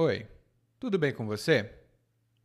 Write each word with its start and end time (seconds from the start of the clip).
Oi, 0.00 0.28
tudo 0.78 0.96
bem 0.96 1.12
com 1.12 1.26
você? 1.26 1.68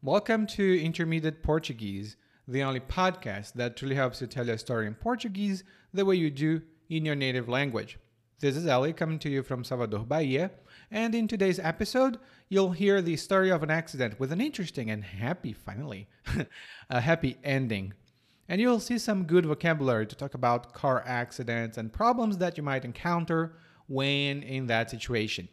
Welcome 0.02 0.48
to 0.48 0.64
Intermediate 0.64 1.44
Portuguese, 1.44 2.18
the 2.48 2.64
only 2.64 2.80
podcast 2.80 3.54
that 3.54 3.76
truly 3.76 3.94
helps 3.94 4.20
you 4.22 4.26
tell 4.26 4.50
a 4.50 4.58
story 4.58 4.88
in 4.88 4.96
Portuguese 4.96 5.64
the 5.94 6.04
way 6.04 6.16
you 6.16 6.32
do 6.32 6.64
in 6.90 7.06
your 7.06 7.14
native 7.14 7.48
language. 7.48 8.00
This 8.40 8.58
is 8.58 8.66
Ali 8.66 8.92
coming 8.92 9.20
to 9.20 9.30
you 9.30 9.44
from 9.44 9.64
Salvador, 9.64 10.00
Bahia, 10.00 10.50
and 10.90 11.14
in 11.14 11.28
today's 11.28 11.60
episode, 11.60 12.18
you'll 12.50 12.72
hear 12.72 13.04
the 13.04 13.18
story 13.18 13.52
of 13.52 13.62
an 13.62 13.70
accident 13.70 14.20
with 14.20 14.32
an 14.32 14.42
interesting 14.42 14.90
and 14.90 15.04
happy, 15.04 15.54
finally, 15.54 16.08
a 16.90 17.02
happy 17.02 17.38
ending. 17.44 17.94
And 18.50 18.62
you'll 18.62 18.80
see 18.80 18.98
some 18.98 19.26
good 19.26 19.46
vocabulary 19.46 20.08
to 20.08 20.16
talk 20.16 20.34
about 20.34 20.74
car 20.74 21.04
accidents 21.06 21.78
and 21.78 21.94
problems 21.94 22.40
that 22.40 22.58
you 22.58 22.64
might 22.64 22.84
encounter 22.84 23.58
when 23.86 24.42
in 24.42 24.66
that 24.66 24.90
situation. 24.90 25.50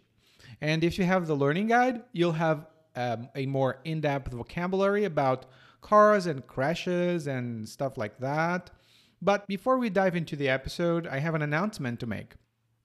And 0.61 0.85
if 0.85 0.99
you 0.99 1.05
have 1.05 1.27
the 1.27 1.35
learning 1.35 1.69
guide, 1.69 2.03
you'll 2.13 2.33
have 2.33 2.67
um, 2.97 3.29
a 3.35 3.47
more 3.47 3.79
in 3.85 4.01
depth 4.01 4.33
vocabulary 4.33 5.05
about 5.05 5.47
cars 5.81 6.27
and 6.27 6.47
crashes 6.47 7.27
and 7.27 7.69
stuff 7.69 7.97
like 7.97 8.19
that. 8.19 8.71
But 9.23 9.47
before 9.47 9.79
we 9.79 9.91
dive 9.91 10.17
into 10.17 10.37
the 10.37 10.49
episode, 10.49 11.07
I 11.07 11.19
have 11.19 11.35
an 11.35 11.43
announcement 11.43 12.01
to 12.01 12.07
make. 12.07 12.35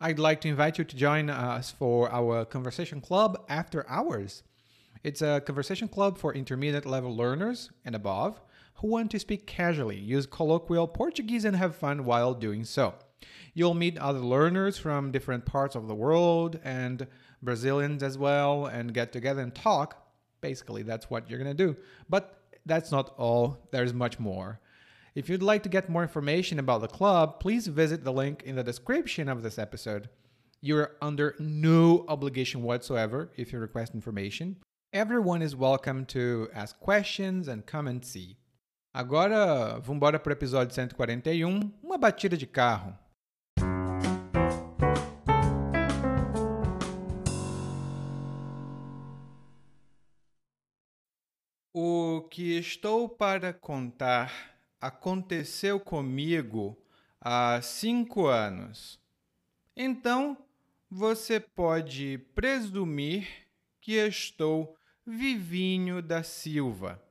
I'd 0.01 0.19
like 0.19 0.41
to 0.41 0.49
invite 0.49 0.77
you 0.77 0.83
to 0.83 0.95
join 0.95 1.29
us 1.29 1.71
for 1.71 2.11
our 2.11 2.45
conversation 2.45 3.01
club 3.01 3.43
after 3.47 3.89
hours. 3.89 4.43
It's 5.03 5.21
a 5.21 5.41
conversation 5.41 5.87
club 5.87 6.17
for 6.17 6.33
intermediate 6.33 6.85
level 6.85 7.15
learners 7.15 7.69
and 7.85 7.95
above 7.95 8.41
who 8.75 8.87
want 8.87 9.11
to 9.11 9.19
speak 9.19 9.47
casually, 9.47 9.97
use 9.97 10.25
colloquial 10.25 10.87
Portuguese, 10.87 11.45
and 11.45 11.55
have 11.55 11.75
fun 11.75 12.03
while 12.03 12.33
doing 12.33 12.65
so. 12.65 12.95
You'll 13.53 13.73
meet 13.73 13.97
other 13.97 14.19
learners 14.19 14.77
from 14.77 15.11
different 15.11 15.45
parts 15.45 15.75
of 15.75 15.87
the 15.87 15.95
world 15.95 16.59
and 16.63 17.07
Brazilians 17.45 18.03
as 18.03 18.17
well, 18.17 18.65
and 18.65 18.93
get 18.93 19.13
together 19.13 19.41
and 19.41 19.53
talk. 19.53 20.05
Basically, 20.41 20.83
that's 20.83 21.09
what 21.09 21.29
you're 21.29 21.39
going 21.39 21.55
to 21.55 21.65
do. 21.65 21.77
But 22.09 22.41
that's 22.65 22.91
not 22.91 23.13
all, 23.17 23.67
there's 23.71 23.93
much 23.93 24.19
more. 24.19 24.59
If 25.13 25.29
you'd 25.29 25.43
like 25.43 25.63
to 25.63 25.69
get 25.69 25.87
more 25.87 26.01
information 26.01 26.59
about 26.59 26.81
the 26.81 26.89
club, 26.89 27.39
please 27.39 27.67
visit 27.67 28.03
the 28.03 28.11
link 28.11 28.43
in 28.43 28.55
the 28.55 28.63
description 28.63 29.29
of 29.29 29.43
this 29.43 29.57
episode. 29.57 30.09
You're 30.59 30.97
under 31.01 31.35
no 31.39 32.05
obligation 32.09 32.63
whatsoever 32.63 33.29
if 33.37 33.53
you 33.53 33.59
request 33.59 33.93
information. 33.93 34.57
Everyone 34.91 35.41
is 35.41 35.55
welcome 35.55 36.05
to 36.07 36.49
ask 36.53 36.79
questions 36.79 37.47
and 37.47 37.65
come 37.65 37.87
and 37.87 38.03
see. 38.03 38.37
Agora, 38.93 39.79
vamos 39.79 39.97
embora 39.97 40.19
para 40.19 40.31
o 40.31 40.35
episódio 40.35 40.73
141, 40.73 41.49
um, 41.49 41.71
uma 41.83 41.97
batida 41.97 42.37
de 42.37 42.47
carro. 42.47 42.97
Que 52.25 52.57
estou 52.57 53.07
para 53.07 53.53
contar 53.53 54.55
aconteceu 54.81 55.79
comigo 55.79 56.77
há 57.19 57.59
cinco 57.61 58.27
anos. 58.27 58.99
Então, 59.75 60.37
você 60.89 61.39
pode 61.39 62.19
presumir 62.35 63.27
que 63.81 63.93
estou 63.93 64.77
vivinho 65.05 66.01
da 66.01 66.23
Silva. 66.23 67.01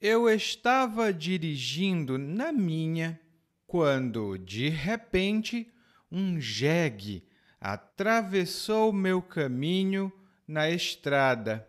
Eu 0.00 0.28
estava 0.30 1.12
dirigindo 1.12 2.18
na 2.18 2.52
minha 2.52 3.20
quando, 3.66 4.38
de 4.38 4.68
repente, 4.68 5.72
um 6.10 6.40
jegue 6.40 7.26
atravessou 7.60 8.92
meu 8.92 9.20
caminho 9.20 10.12
na 10.46 10.70
estrada. 10.70 11.68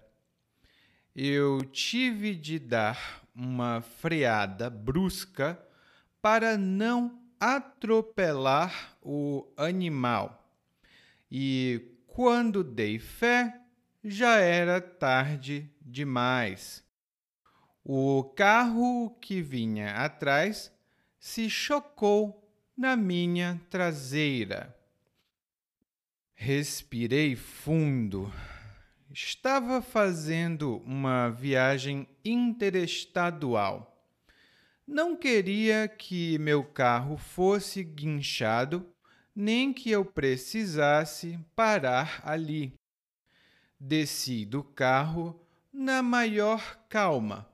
Eu 1.21 1.65
tive 1.65 2.33
de 2.33 2.57
dar 2.57 3.27
uma 3.35 3.81
freada 3.81 4.69
brusca 4.69 5.61
para 6.21 6.57
não 6.57 7.21
atropelar 7.37 8.97
o 9.01 9.45
animal. 9.57 10.49
E 11.29 11.91
quando 12.07 12.63
dei 12.63 12.99
fé, 12.99 13.53
já 14.01 14.37
era 14.37 14.79
tarde 14.79 15.69
demais. 15.81 16.81
O 17.83 18.23
carro 18.23 19.09
que 19.19 19.41
vinha 19.41 19.95
atrás 19.95 20.71
se 21.19 21.49
chocou 21.49 22.49
na 22.77 22.95
minha 22.95 23.59
traseira. 23.69 24.73
Respirei 26.33 27.35
fundo. 27.35 28.31
Estava 29.11 29.81
fazendo 29.81 30.77
uma 30.85 31.29
viagem 31.29 32.07
interestadual. 32.23 34.05
Não 34.87 35.15
queria 35.15 35.87
que 35.87 36.37
meu 36.37 36.63
carro 36.63 37.17
fosse 37.17 37.83
guinchado, 37.83 38.85
nem 39.35 39.73
que 39.73 39.89
eu 39.89 40.05
precisasse 40.05 41.39
parar 41.55 42.21
ali. 42.23 42.71
Desci 43.79 44.45
do 44.45 44.63
carro 44.63 45.41
na 45.73 46.03
maior 46.03 46.77
calma 46.87 47.49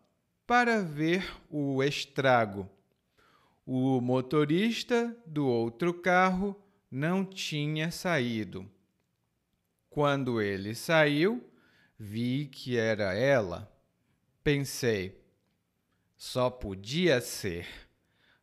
para 0.45 0.81
ver 0.81 1.25
o 1.49 1.81
estrago. 1.81 2.69
O 3.65 4.01
motorista 4.01 5.15
do 5.25 5.47
outro 5.47 5.93
carro 5.93 6.53
não 6.91 7.23
tinha 7.23 7.91
saído. 7.91 8.69
Quando 9.95 10.41
ele 10.41 10.75
saiu, 10.75 11.41
vi 11.97 12.47
que 12.47 12.77
era 12.77 13.13
ela. 13.13 13.73
Pensei, 14.43 15.23
só 16.17 16.49
podia 16.49 17.21
ser. 17.21 17.65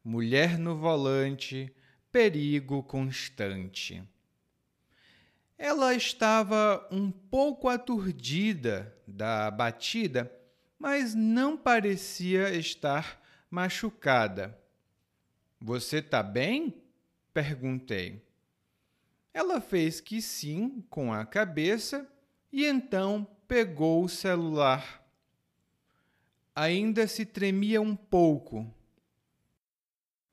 Mulher 0.03 0.57
no 0.57 0.79
volante, 0.79 1.71
perigo 2.11 2.83
constante. 2.83 4.03
Ela 5.59 5.93
estava 5.95 6.89
um 6.91 7.11
pouco 7.11 7.69
aturdida 7.69 8.97
da 9.07 9.51
batida 9.51 10.33
mas 10.79 11.15
não 11.15 11.55
parecia 11.55 12.49
estar 12.55 13.23
machucada. 13.51 14.59
Você 15.61 16.01
tá 16.01 16.23
bem? 16.23 16.83
perguntei. 17.35 18.32
Ela 19.35 19.61
fez 19.61 20.01
que 20.01 20.21
sim 20.21 20.85
com 20.91 21.13
a 21.13 21.25
cabeça 21.25 22.09
e 22.53 22.67
então 22.67 23.27
pegou 23.49 24.05
o 24.05 24.09
celular. 24.09 25.03
Ainda 26.55 27.07
se 27.07 27.25
tremia 27.25 27.81
um 27.81 27.97
pouco. 27.97 28.73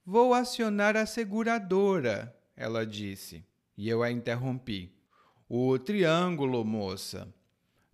Vou 0.06 0.34
acionar 0.34 0.98
a 0.98 1.06
seguradora, 1.06 2.36
ela 2.56 2.86
disse, 2.86 3.46
e 3.78 3.88
eu 3.88 4.04
a 4.04 4.12
interrompi. 4.12 4.92
O 5.48 5.80
triângulo, 5.80 6.66
moça 6.66 7.34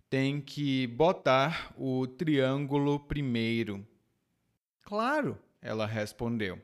tem 0.08 0.40
que 0.40 0.86
botar 0.86 1.74
o 1.76 2.06
triângulo 2.06 3.00
primeiro. 3.00 3.86
Claro, 4.82 5.38
ela 5.60 5.84
respondeu. 5.84 6.62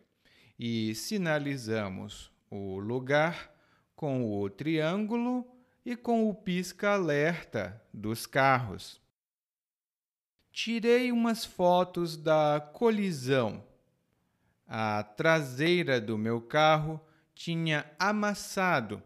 E 0.58 0.94
sinalizamos 0.94 2.30
o 2.50 2.78
lugar 2.78 3.51
com 3.94 4.40
o 4.40 4.48
triângulo 4.50 5.46
e 5.84 5.96
com 5.96 6.28
o 6.28 6.34
pisca-alerta 6.34 7.80
dos 7.92 8.26
carros. 8.26 9.00
Tirei 10.52 11.10
umas 11.10 11.44
fotos 11.44 12.16
da 12.16 12.60
colisão. 12.72 13.64
A 14.66 15.02
traseira 15.02 16.00
do 16.00 16.16
meu 16.16 16.40
carro 16.40 17.00
tinha 17.34 17.90
amassado, 17.98 19.02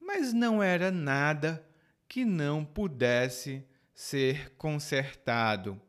mas 0.00 0.32
não 0.32 0.62
era 0.62 0.90
nada 0.90 1.64
que 2.08 2.24
não 2.24 2.64
pudesse 2.64 3.66
ser 3.94 4.54
consertado. 4.56 5.80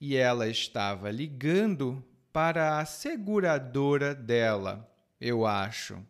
E 0.00 0.16
ela 0.16 0.48
estava 0.48 1.10
ligando 1.10 2.04
para 2.32 2.78
a 2.78 2.84
seguradora 2.84 4.14
dela, 4.14 4.90
eu 5.20 5.46
acho. 5.46 6.02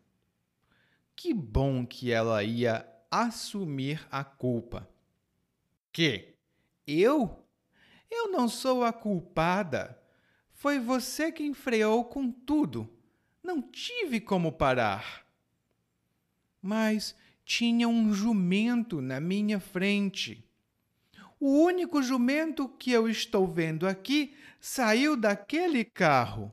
Que 1.17 1.33
bom 1.33 1.87
que 1.87 2.13
ela 2.13 2.45
ia 2.45 2.87
assumir 3.11 4.07
a 4.11 4.23
culpa. 4.23 4.87
Que? 5.91 6.35
Eu? 6.87 7.43
Eu 8.11 8.31
não 8.31 8.47
sou 8.47 8.85
a 8.85 8.93
culpada. 8.93 9.99
Foi 10.53 10.79
você 10.79 11.33
quem 11.33 11.55
freou 11.55 12.05
com 12.05 12.31
tudo. 12.31 12.89
Não 13.43 13.63
tive 13.63 14.21
como 14.21 14.53
parar. 14.53 15.27
Mas 16.61 17.17
tinha 17.45 17.89
um 17.89 18.13
jumento 18.13 19.01
na 19.01 19.19
minha 19.19 19.59
frente. 19.59 20.45
O 21.41 21.63
único 21.63 22.03
jumento 22.03 22.69
que 22.69 22.91
eu 22.91 23.09
estou 23.09 23.47
vendo 23.47 23.87
aqui 23.87 24.35
saiu 24.61 25.17
daquele 25.17 25.85
carro. 25.85 26.53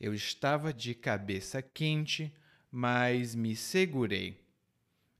Eu 0.00 0.14
estava 0.14 0.72
de 0.72 0.94
cabeça 0.94 1.62
quente, 1.62 2.32
mas 2.72 3.34
me 3.34 3.54
segurei. 3.54 4.40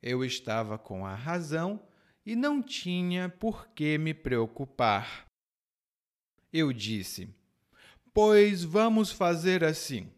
Eu 0.02 0.24
estava 0.24 0.78
com 0.78 1.04
a 1.04 1.14
razão 1.14 1.78
e 2.24 2.34
não 2.34 2.62
tinha 2.62 3.28
por 3.28 3.68
que 3.68 3.98
me 3.98 4.14
preocupar. 4.14 5.26
Eu 6.50 6.72
disse: 6.72 7.28
Pois 8.14 8.64
vamos 8.64 9.12
fazer 9.12 9.62
assim. 9.62 10.10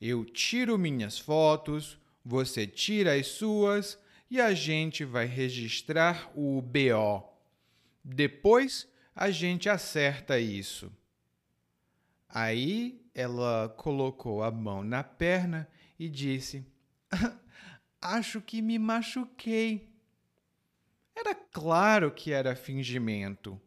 Eu 0.00 0.24
tiro 0.24 0.78
minhas 0.78 1.18
fotos, 1.18 1.98
você 2.24 2.64
tira 2.66 3.14
as 3.14 3.26
suas 3.26 3.98
e 4.30 4.40
a 4.40 4.54
gente 4.54 5.04
vai 5.04 5.26
registrar 5.26 6.30
o 6.36 6.62
BO. 6.62 7.28
Depois 8.04 8.86
a 9.14 9.30
gente 9.30 9.68
acerta 9.68 10.38
isso. 10.38 10.92
Aí 12.28 13.04
ela 13.14 13.74
colocou 13.76 14.44
a 14.44 14.50
mão 14.50 14.84
na 14.84 15.02
perna 15.02 15.68
e 15.98 16.08
disse: 16.08 16.64
Acho 18.00 18.40
que 18.40 18.62
me 18.62 18.78
machuquei. 18.78 19.88
Era 21.16 21.34
claro 21.34 22.12
que 22.12 22.32
era 22.32 22.54
fingimento. 22.54 23.60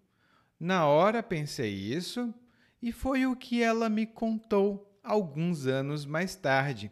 Na 0.60 0.86
hora 0.86 1.22
pensei 1.22 1.74
isso 1.74 2.33
e 2.81 2.92
foi 2.92 3.25
o 3.25 3.36
que 3.36 3.62
ela 3.62 3.89
me 3.89 4.06
contou 4.06 5.00
alguns 5.04 5.68
anos 5.68 6.06
mais 6.06 6.36
tarde. 6.36 6.92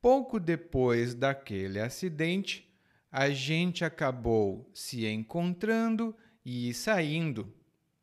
Pouco 0.00 0.38
depois 0.40 1.14
daquele 1.14 1.80
acidente, 1.80 2.72
a 3.10 3.30
gente 3.30 3.84
acabou 3.84 4.70
se 4.72 5.06
encontrando 5.06 6.16
e 6.44 6.72
saindo, 6.72 7.52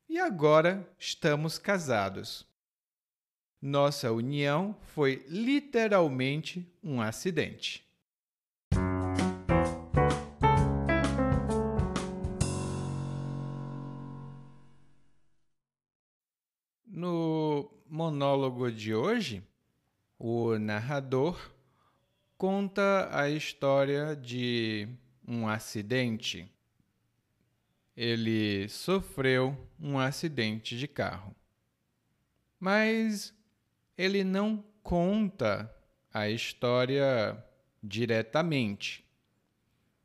e 0.09 0.19
agora 0.19 0.87
estamos 0.99 1.57
casados. 1.57 2.45
Nossa 3.67 4.11
união 4.11 4.77
foi 4.93 5.25
literalmente 5.27 6.71
um 6.83 7.01
acidente. 7.01 7.83
No 16.85 17.71
monólogo 17.89 18.71
de 18.71 18.93
hoje, 18.93 19.43
o 20.19 20.59
narrador 20.59 21.51
conta 22.37 23.09
a 23.11 23.31
história 23.31 24.15
de 24.15 24.87
um 25.27 25.47
acidente. 25.47 26.47
Ele 27.97 28.69
sofreu 28.69 29.57
um 29.79 29.97
acidente 29.97 30.77
de 30.77 30.87
carro. 30.87 31.35
Mas 32.59 33.33
ele 33.97 34.23
não 34.23 34.63
conta 34.83 35.73
a 36.13 36.29
história 36.29 37.43
diretamente. 37.81 39.05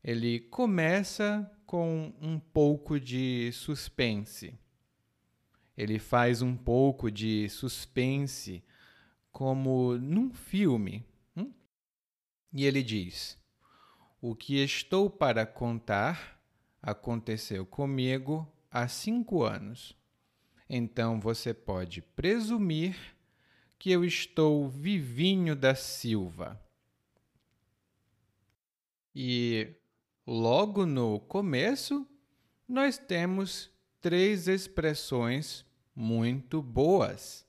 Ele 0.03 0.39
começa 0.39 1.49
com 1.65 2.13
um 2.21 2.39
pouco 2.39 2.99
de 2.99 3.51
suspense. 3.53 4.57
Ele 5.77 5.99
faz 5.99 6.41
um 6.41 6.55
pouco 6.55 7.09
de 7.09 7.47
suspense, 7.49 8.63
como 9.31 9.97
num 9.97 10.31
filme. 10.33 11.05
Hum? 11.35 11.51
E 12.53 12.65
ele 12.65 12.83
diz: 12.83 13.37
O 14.21 14.35
que 14.35 14.61
estou 14.63 15.09
para 15.09 15.45
contar 15.45 16.41
aconteceu 16.81 17.65
comigo 17.65 18.51
há 18.69 18.87
cinco 18.87 19.43
anos. 19.43 19.95
Então 20.69 21.19
você 21.19 21.53
pode 21.53 22.01
presumir 22.01 22.95
que 23.81 23.89
eu 23.89 24.05
estou 24.05 24.69
vivinho 24.69 25.55
da 25.55 25.73
Silva. 25.73 26.61
E 29.15 29.73
logo 30.25 30.85
no 30.85 31.19
começo, 31.21 32.07
nós 32.67 32.99
temos 32.99 33.71
três 33.99 34.47
expressões 34.47 35.65
muito 35.95 36.61
boas. 36.61 37.43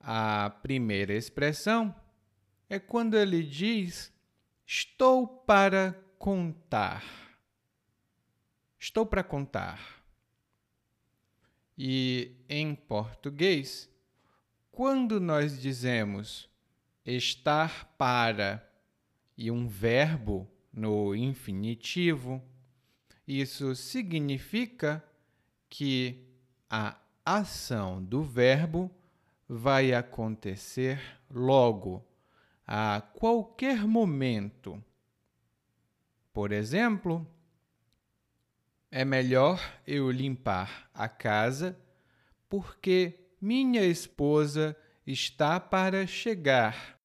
A 0.00 0.50
primeira 0.50 1.14
expressão 1.14 1.94
é 2.68 2.80
quando 2.80 3.14
ele 3.16 3.44
diz: 3.44 4.12
Estou 4.66 5.24
para 5.24 5.92
contar. 6.18 7.04
Estou 8.76 9.06
para 9.06 9.22
contar. 9.22 10.04
E 11.78 12.34
em 12.48 12.74
português, 12.74 13.93
quando 14.74 15.20
nós 15.20 15.60
dizemos 15.60 16.50
estar 17.06 17.94
para 17.96 18.68
e 19.36 19.48
um 19.48 19.68
verbo 19.68 20.50
no 20.72 21.14
infinitivo, 21.14 22.42
isso 23.26 23.76
significa 23.76 25.02
que 25.68 26.26
a 26.68 26.96
ação 27.24 28.02
do 28.02 28.24
verbo 28.24 28.90
vai 29.48 29.94
acontecer 29.94 31.00
logo, 31.30 32.04
a 32.66 33.00
qualquer 33.00 33.86
momento. 33.86 34.82
Por 36.32 36.50
exemplo, 36.50 37.24
é 38.90 39.04
melhor 39.04 39.60
eu 39.86 40.10
limpar 40.10 40.90
a 40.92 41.08
casa 41.08 41.78
porque 42.48 43.23
minha 43.44 43.84
esposa 43.84 44.74
está 45.06 45.60
para 45.60 46.06
chegar. 46.06 46.98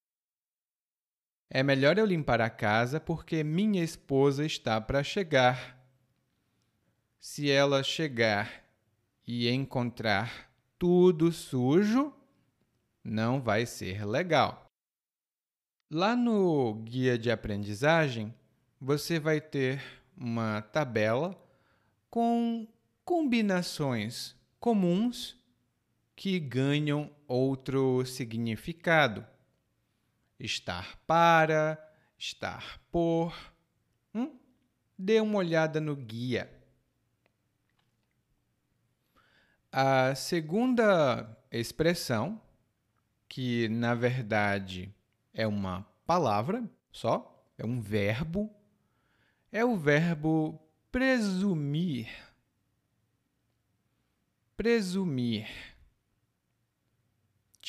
É 1.50 1.62
melhor 1.62 1.98
eu 1.98 2.06
limpar 2.06 2.40
a 2.40 2.48
casa 2.48 2.98
porque 2.98 3.44
minha 3.44 3.84
esposa 3.84 4.46
está 4.46 4.80
para 4.80 5.02
chegar. 5.02 5.78
Se 7.18 7.50
ela 7.50 7.82
chegar 7.82 8.64
e 9.26 9.50
encontrar 9.50 10.50
tudo 10.78 11.30
sujo, 11.30 12.10
não 13.04 13.42
vai 13.42 13.66
ser 13.66 14.06
legal. 14.06 14.64
Lá 15.90 16.16
no 16.16 16.72
guia 16.84 17.18
de 17.18 17.30
aprendizagem, 17.30 18.34
você 18.80 19.20
vai 19.20 19.42
ter 19.42 19.82
uma 20.16 20.62
tabela 20.62 21.38
com 22.08 22.66
combinações 23.04 24.34
comuns 24.58 25.38
que 26.20 26.38
ganham 26.38 27.10
outro 27.26 28.04
significado. 28.04 29.26
Estar 30.38 30.98
para, 31.06 31.82
estar 32.18 32.78
por. 32.92 33.34
Hum? 34.14 34.38
Dê 34.98 35.18
uma 35.18 35.38
olhada 35.38 35.80
no 35.80 35.96
guia. 35.96 36.52
A 39.72 40.14
segunda 40.14 41.38
expressão, 41.50 42.38
que 43.26 43.66
na 43.70 43.94
verdade 43.94 44.94
é 45.32 45.46
uma 45.46 45.86
palavra 46.04 46.70
só, 46.92 47.50
é 47.56 47.64
um 47.64 47.80
verbo, 47.80 48.54
é 49.50 49.64
o 49.64 49.74
verbo 49.74 50.60
presumir. 50.92 52.10
Presumir. 54.54 55.69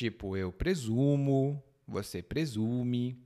Tipo, 0.02 0.36
eu 0.36 0.50
presumo, 0.50 1.62
você 1.86 2.20
presume. 2.20 3.24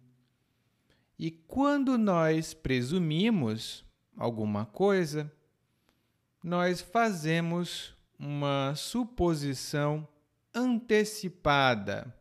E 1.19 1.31
quando 1.31 1.97
nós 1.97 2.53
presumimos 2.53 3.83
alguma 4.15 4.67
coisa, 4.67 5.33
nós 6.45 6.83
fazemos 6.83 7.97
uma 8.19 8.75
suposição 8.75 10.07
antecipada. 10.55 12.15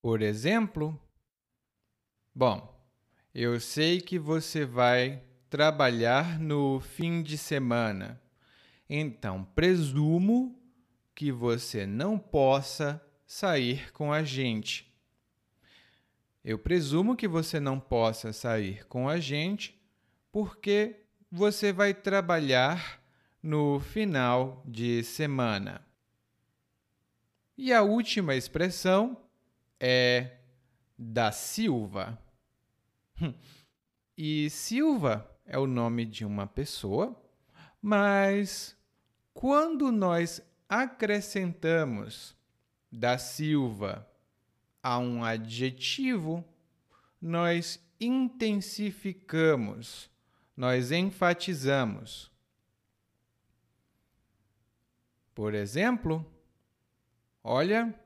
Por 0.00 0.22
exemplo, 0.22 0.96
bom, 2.32 2.80
eu 3.34 3.58
sei 3.58 4.00
que 4.00 4.20
você 4.20 4.64
vai 4.64 5.20
trabalhar 5.48 6.38
no 6.38 6.78
fim 6.78 7.24
de 7.24 7.36
semana, 7.36 8.22
então 8.88 9.42
presumo 9.42 10.59
que 11.20 11.30
você 11.30 11.84
não 11.84 12.18
possa 12.18 12.98
sair 13.26 13.92
com 13.92 14.10
a 14.10 14.24
gente. 14.24 14.90
Eu 16.42 16.58
presumo 16.58 17.14
que 17.14 17.28
você 17.28 17.60
não 17.60 17.78
possa 17.78 18.32
sair 18.32 18.86
com 18.86 19.06
a 19.06 19.20
gente 19.20 19.78
porque 20.32 21.04
você 21.30 21.74
vai 21.74 21.92
trabalhar 21.92 23.02
no 23.42 23.80
final 23.80 24.62
de 24.64 25.04
semana. 25.04 25.86
E 27.54 27.70
a 27.70 27.82
última 27.82 28.34
expressão 28.34 29.14
é 29.78 30.38
da 30.98 31.30
Silva. 31.32 32.18
E 34.16 34.48
Silva 34.48 35.30
é 35.44 35.58
o 35.58 35.66
nome 35.66 36.06
de 36.06 36.24
uma 36.24 36.46
pessoa, 36.46 37.14
mas 37.82 38.74
quando 39.34 39.92
nós 39.92 40.42
acrescentamos 40.70 42.34
da 42.90 43.18
Silva 43.18 44.08
a 44.82 44.98
um 44.98 45.22
adjetivo, 45.22 46.42
nós 47.20 47.78
intensificamos 48.00 50.08
nós 50.60 50.92
enfatizamos. 50.92 52.30
Por 55.34 55.54
exemplo, 55.54 56.30
olha, 57.42 57.98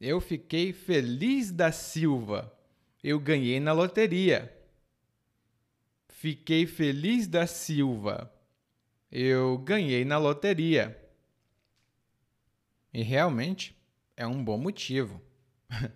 eu 0.00 0.20
fiquei 0.20 0.72
feliz 0.72 1.50
da 1.50 1.72
Silva. 1.72 2.56
Eu 3.02 3.18
ganhei 3.18 3.58
na 3.58 3.72
loteria. 3.72 4.56
Fiquei 6.06 6.64
feliz 6.64 7.26
da 7.26 7.44
Silva. 7.44 8.32
Eu 9.10 9.58
ganhei 9.58 10.04
na 10.04 10.16
loteria. 10.16 10.96
E 12.92 13.02
realmente 13.02 13.76
é 14.16 14.26
um 14.26 14.42
bom 14.44 14.58
motivo. 14.58 15.20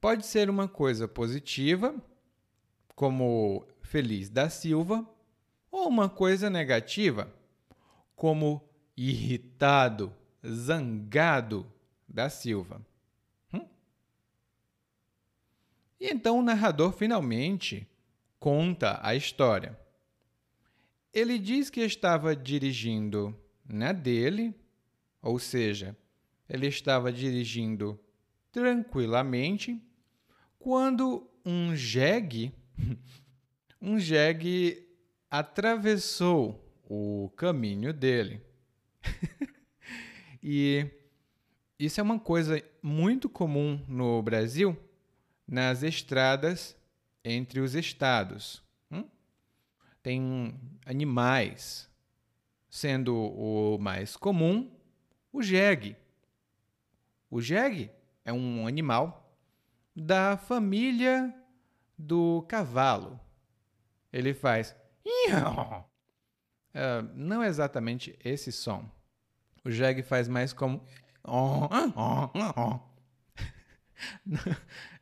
Pode 0.00 0.26
ser 0.26 0.48
uma 0.48 0.68
coisa 0.68 1.08
positiva, 1.08 1.94
como 2.94 3.66
feliz 3.82 4.28
da 4.28 4.48
Silva, 4.48 5.08
ou 5.70 5.88
uma 5.88 6.08
coisa 6.08 6.48
negativa, 6.48 7.32
como 8.14 8.68
irritado, 8.96 10.14
zangado 10.46 11.66
da 12.08 12.28
Silva. 12.28 12.84
Hum? 13.52 13.66
E 16.00 16.08
então 16.12 16.38
o 16.38 16.42
narrador 16.42 16.92
finalmente 16.92 17.88
conta 18.38 19.00
a 19.02 19.14
história. 19.14 19.78
Ele 21.12 21.38
diz 21.38 21.70
que 21.70 21.80
estava 21.80 22.36
dirigindo 22.36 23.36
na 23.68 23.92
dele, 23.92 24.54
ou 25.20 25.38
seja, 25.38 25.96
ele 26.48 26.66
estava 26.66 27.12
dirigindo 27.12 27.98
tranquilamente 28.50 29.80
quando 30.58 31.28
um 31.44 31.76
jegue, 31.76 32.52
um 33.80 33.98
jegue 33.98 34.86
atravessou 35.30 36.64
o 36.84 37.30
caminho 37.36 37.92
dele. 37.92 38.40
e 40.42 40.86
isso 41.78 42.00
é 42.00 42.02
uma 42.02 42.18
coisa 42.18 42.62
muito 42.82 43.28
comum 43.28 43.82
no 43.86 44.20
Brasil, 44.22 44.76
nas 45.46 45.82
estradas 45.82 46.76
entre 47.24 47.60
os 47.60 47.74
estados. 47.74 48.62
Hum? 48.90 49.04
Tem 50.02 50.54
animais, 50.84 51.88
sendo 52.68 53.14
o 53.14 53.78
mais 53.78 54.16
comum 54.16 54.70
o 55.32 55.42
jegue. 55.42 55.96
O 57.30 57.40
jegue 57.40 57.90
é 58.24 58.32
um 58.32 58.66
animal 58.66 59.36
da 59.94 60.36
família 60.36 61.34
do 61.96 62.42
cavalo. 62.48 63.20
Ele 64.12 64.32
faz. 64.32 64.74
Uh, 65.04 65.84
não 67.14 67.42
exatamente 67.42 68.18
esse 68.24 68.52
som. 68.52 68.90
O 69.64 69.70
jegue 69.70 70.02
faz 70.02 70.28
mais 70.28 70.52
como. 70.52 70.84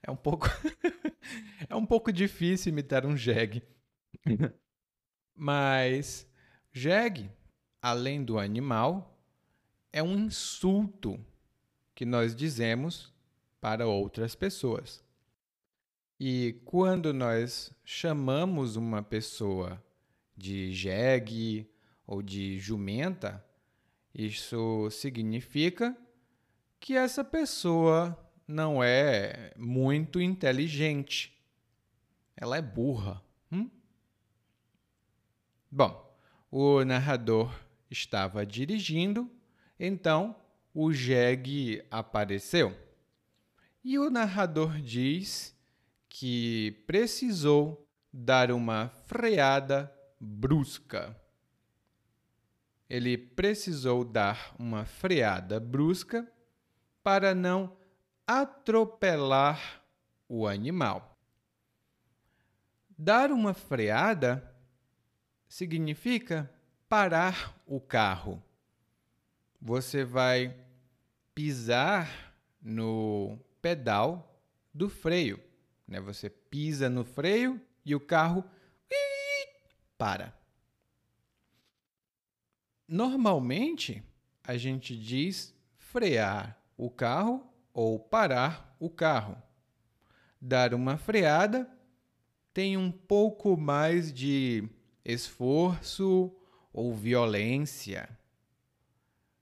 É 0.03 0.11
um 0.11 0.17
pouco. 0.17 0.47
é 1.69 1.77
um 1.77 1.85
pouco 1.85 2.11
difícil 2.11 2.73
imitar 2.73 3.05
um 3.05 3.17
jegue. 3.17 3.63
Mas 5.35 6.27
jegue, 6.73 7.31
além 7.83 8.25
do 8.25 8.39
animal, 8.39 9.21
é 9.93 10.03
um 10.03 10.17
insulto 10.17 11.23
que 11.97 12.05
nós 12.05 12.37
dizemos 12.37 13.11
para 13.59 13.87
outras 13.87 14.35
pessoas. 14.35 15.03
E 16.21 16.61
quando 16.67 17.13
nós 17.13 17.73
chamamos 17.83 18.77
uma 18.77 19.03
pessoa 19.03 19.83
de 20.37 20.73
jegue 20.73 21.69
ou 22.07 22.21
de 22.21 22.59
jumenta, 22.59 23.43
isso 24.15 24.91
significa 24.91 25.97
que 26.79 26.95
essa 26.95 27.25
pessoa 27.25 28.17
não 28.47 28.85
é 28.85 29.55
muito 29.57 30.21
inteligente. 30.21 31.35
Ela 32.37 32.59
é 32.59 32.63
burra. 32.63 33.23
Hum? 33.51 33.71
Bom, 35.71 36.15
o 36.51 36.85
narrador 36.85 37.59
estava 37.91 38.45
dirigindo, 38.45 39.31
então 39.81 40.37
o 40.79 40.93
jegue 40.93 41.83
apareceu. 41.91 42.77
E 43.83 43.99
o 43.99 44.11
narrador 44.11 44.79
diz 44.79 45.57
que 46.07 46.83
precisou 46.87 47.89
dar 48.13 48.51
uma 48.51 48.91
freada 49.07 49.91
brusca. 50.21 51.19
Ele 52.91 53.17
precisou 53.17 54.05
dar 54.05 54.55
uma 54.59 54.85
freada 54.85 55.59
brusca 55.59 56.31
para 57.03 57.35
não 57.35 57.75
atropelar 58.27 59.83
o 60.29 60.47
animal. 60.47 61.19
Dar 62.99 63.33
uma 63.33 63.55
freada 63.55 64.55
significa 65.49 66.53
parar 66.87 67.59
o 67.65 67.81
carro. 67.81 68.43
Você 69.59 70.05
vai 70.05 70.66
pisar 71.37 72.35
no 72.63 73.39
pedal 73.61 74.41
do 74.73 74.89
freio. 74.89 75.39
Né? 75.87 76.01
Você 76.01 76.31
pisa 76.31 76.89
no 76.89 77.05
freio 77.05 77.61
e 77.85 77.95
o 77.95 78.01
carro 78.01 78.43
para. 79.99 80.35
Normalmente, 82.89 84.03
a 84.43 84.57
gente 84.57 84.97
diz 84.97 85.55
frear 85.77 86.59
o 86.75 86.89
carro 86.89 87.47
ou 87.75 87.99
parar 87.99 88.75
o 88.81 88.89
carro. 88.89 89.37
Dar 90.41 90.73
uma 90.73 90.97
freada 90.97 91.71
tem 92.55 92.79
um 92.79 92.91
pouco 92.91 93.59
mais 93.59 94.11
de 94.11 94.67
esforço 95.05 96.35
ou 96.73 96.95
violência. 96.95 98.09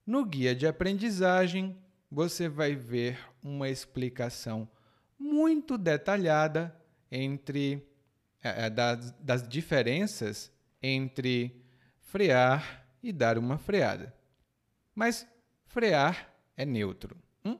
No 0.04 0.24
guia 0.24 0.56
de 0.56 0.66
aprendizagem, 0.66 1.83
você 2.14 2.48
vai 2.48 2.76
ver 2.76 3.18
uma 3.42 3.68
explicação 3.68 4.68
muito 5.18 5.76
detalhada 5.76 6.72
entre 7.10 7.84
é, 8.40 8.66
é, 8.66 8.70
das, 8.70 9.10
das 9.18 9.48
diferenças 9.48 10.52
entre 10.80 11.60
frear 11.98 12.86
e 13.02 13.12
dar 13.12 13.36
uma 13.36 13.58
freada. 13.58 14.14
Mas 14.94 15.26
frear 15.66 16.32
é 16.56 16.64
neutro. 16.64 17.16
Hum? 17.44 17.58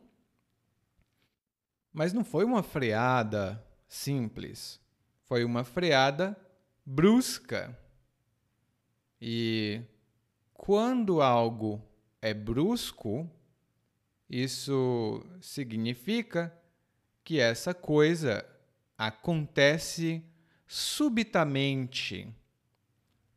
Mas 1.92 2.12
não 2.12 2.24
foi 2.24 2.44
uma 2.44 2.62
freada 2.62 3.60
simples. 3.88 4.80
Foi 5.24 5.44
uma 5.44 5.64
freada 5.64 6.36
brusca. 6.86 7.76
E 9.20 9.82
quando 10.52 11.20
algo 11.20 11.82
é 12.22 12.32
brusco, 12.32 13.28
isso 14.42 15.24
significa 15.40 16.52
que 17.22 17.38
essa 17.38 17.72
coisa 17.72 18.44
acontece 18.98 20.24
subitamente. 20.66 22.28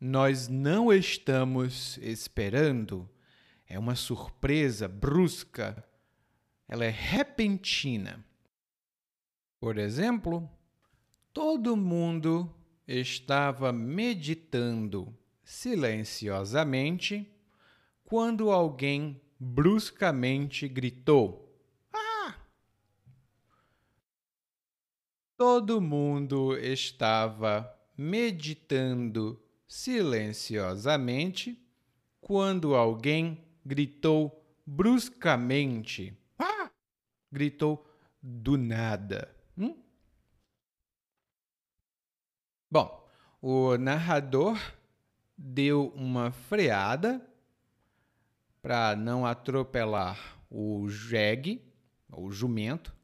Nós 0.01 0.47
não 0.47 0.91
estamos 0.91 1.97
esperando. 1.97 3.07
É 3.67 3.77
uma 3.77 3.93
surpresa 3.93 4.87
brusca. 4.87 5.85
Ela 6.67 6.85
é 6.85 6.89
repentina. 6.89 8.25
Por 9.59 9.77
exemplo, 9.77 10.49
todo 11.31 11.77
mundo 11.77 12.51
estava 12.87 13.71
meditando 13.71 15.15
silenciosamente 15.43 17.31
quando 18.03 18.49
alguém 18.49 19.21
bruscamente 19.39 20.67
gritou: 20.67 21.53
Ah! 21.93 22.35
Todo 25.35 25.81
mundo 25.81 26.57
estava 26.57 27.71
meditando 27.97 29.41
silenciosamente 29.67 31.61
quando 32.21 32.75
alguém 32.75 33.43
gritou 33.65 34.43
bruscamente. 34.65 36.17
Ah! 36.39 36.71
Gritou 37.31 37.85
do 38.21 38.57
nada. 38.57 39.35
Hum? 39.57 39.75
Bom, 42.69 43.07
o 43.41 43.77
narrador 43.77 44.57
deu 45.37 45.89
uma 45.95 46.31
freada 46.31 47.26
para 48.61 48.95
não 48.95 49.25
atropelar 49.25 50.39
o 50.49 50.89
jegue, 50.89 51.61
o 52.11 52.31
jumento. 52.31 52.95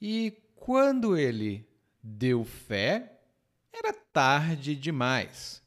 E 0.00 0.36
quando 0.54 1.16
ele 1.16 1.68
deu 2.02 2.44
fé, 2.44 3.20
era 3.72 3.92
tarde 3.92 4.74
demais. 4.74 5.62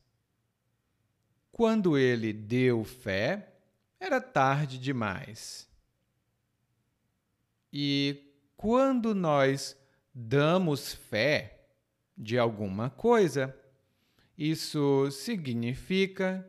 quando 1.54 1.98
ele 2.00 2.34
deu 2.34 2.84
fé, 2.84 3.54
era 4.00 4.20
tarde 4.20 4.80
demais. 4.80 5.70
E 7.72 8.34
quando 8.58 9.14
nós 9.14 9.78
damos 10.14 10.94
fé 10.94 11.68
de 12.18 12.40
alguma 12.40 12.90
coisa, 12.90 13.56
isso 14.36 15.10
significa 15.12 16.44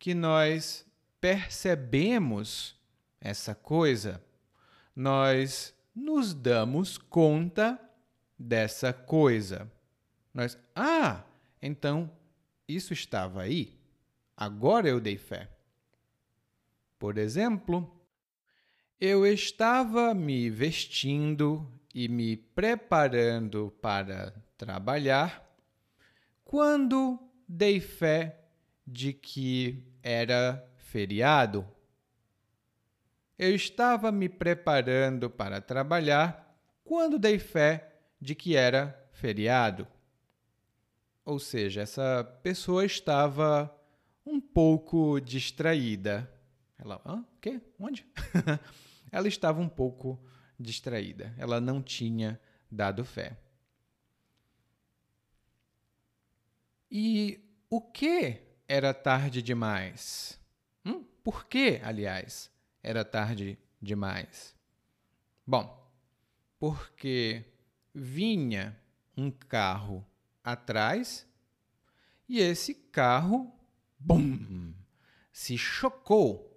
que 0.00 0.14
nós 0.14 0.84
percebemos 1.20 2.76
essa 3.20 3.54
coisa, 3.54 4.22
nós 4.96 5.74
nos 5.94 6.32
damos 6.32 6.96
conta 6.96 7.78
dessa 8.38 8.92
coisa. 8.92 9.70
Nós, 10.32 10.58
ah, 10.74 11.24
então 11.60 12.10
isso 12.66 12.92
estava 12.92 13.42
aí. 13.42 13.78
Agora 14.36 14.88
eu 14.88 15.00
dei 15.00 15.18
fé. 15.18 15.50
Por 16.98 17.18
exemplo, 17.18 18.00
eu 19.00 19.26
estava 19.26 20.14
me 20.14 20.48
vestindo 20.48 21.70
e 21.94 22.08
me 22.08 22.36
preparando 22.36 23.72
para 23.80 24.32
trabalhar 24.56 25.46
quando 26.44 27.18
dei 27.48 27.80
fé 27.80 28.44
de 28.86 29.12
que 29.12 29.82
era 30.02 30.69
feriado. 30.90 31.66
Eu 33.38 33.54
estava 33.54 34.10
me 34.10 34.28
preparando 34.28 35.30
para 35.30 35.60
trabalhar 35.60 36.60
quando 36.84 37.18
dei 37.18 37.38
fé 37.38 37.94
de 38.20 38.34
que 38.34 38.56
era 38.56 39.08
feriado. 39.12 39.86
Ou 41.24 41.38
seja, 41.38 41.82
essa 41.82 42.24
pessoa 42.42 42.84
estava 42.84 43.72
um 44.26 44.40
pouco 44.40 45.20
distraída. 45.20 46.28
Ela, 46.76 47.00
hã? 47.06 47.20
O 47.20 47.40
quê? 47.40 47.60
Onde? 47.78 48.04
ela 49.12 49.28
estava 49.28 49.60
um 49.60 49.68
pouco 49.68 50.20
distraída. 50.58 51.32
Ela 51.38 51.60
não 51.60 51.80
tinha 51.80 52.40
dado 52.68 53.04
fé. 53.04 53.38
E 56.90 57.40
o 57.70 57.80
que 57.80 58.42
era 58.66 58.92
tarde 58.92 59.40
demais? 59.40 60.39
Por 61.22 61.46
que, 61.46 61.80
aliás, 61.84 62.50
era 62.82 63.04
tarde 63.04 63.58
demais? 63.80 64.54
Bom, 65.46 65.90
porque 66.58 67.44
vinha 67.94 68.78
um 69.16 69.30
carro 69.30 70.06
atrás 70.42 71.26
e 72.28 72.38
esse 72.38 72.74
carro, 72.74 73.52
bum, 73.98 74.72
se 75.32 75.58
chocou 75.58 76.50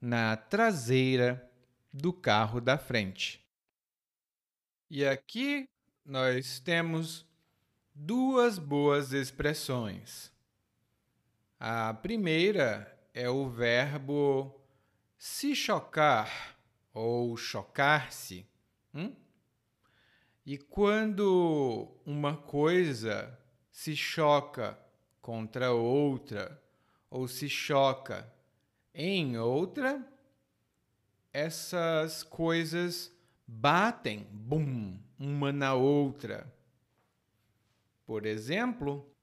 na 0.00 0.36
traseira 0.36 1.50
do 1.92 2.12
carro 2.12 2.60
da 2.60 2.78
frente. 2.78 3.44
E 4.88 5.04
aqui 5.04 5.68
nós 6.04 6.58
temos 6.58 7.26
duas 7.94 8.58
boas 8.58 9.12
expressões. 9.12 10.32
A 11.58 11.92
primeira 11.92 12.99
é 13.20 13.28
o 13.28 13.50
verbo 13.50 14.58
se 15.18 15.54
chocar 15.54 16.56
ou 16.94 17.36
chocar-se. 17.36 18.46
Hum? 18.94 19.14
E 20.46 20.56
quando 20.56 21.94
uma 22.06 22.34
coisa 22.34 23.38
se 23.70 23.94
choca 23.94 24.78
contra 25.20 25.70
outra 25.70 26.62
ou 27.10 27.28
se 27.28 27.46
choca 27.46 28.32
em 28.94 29.36
outra, 29.36 30.02
essas 31.30 32.22
coisas 32.22 33.14
batem, 33.46 34.26
bum, 34.30 34.98
uma 35.18 35.52
na 35.52 35.74
outra. 35.74 36.50
Por 38.06 38.24
exemplo, 38.24 39.14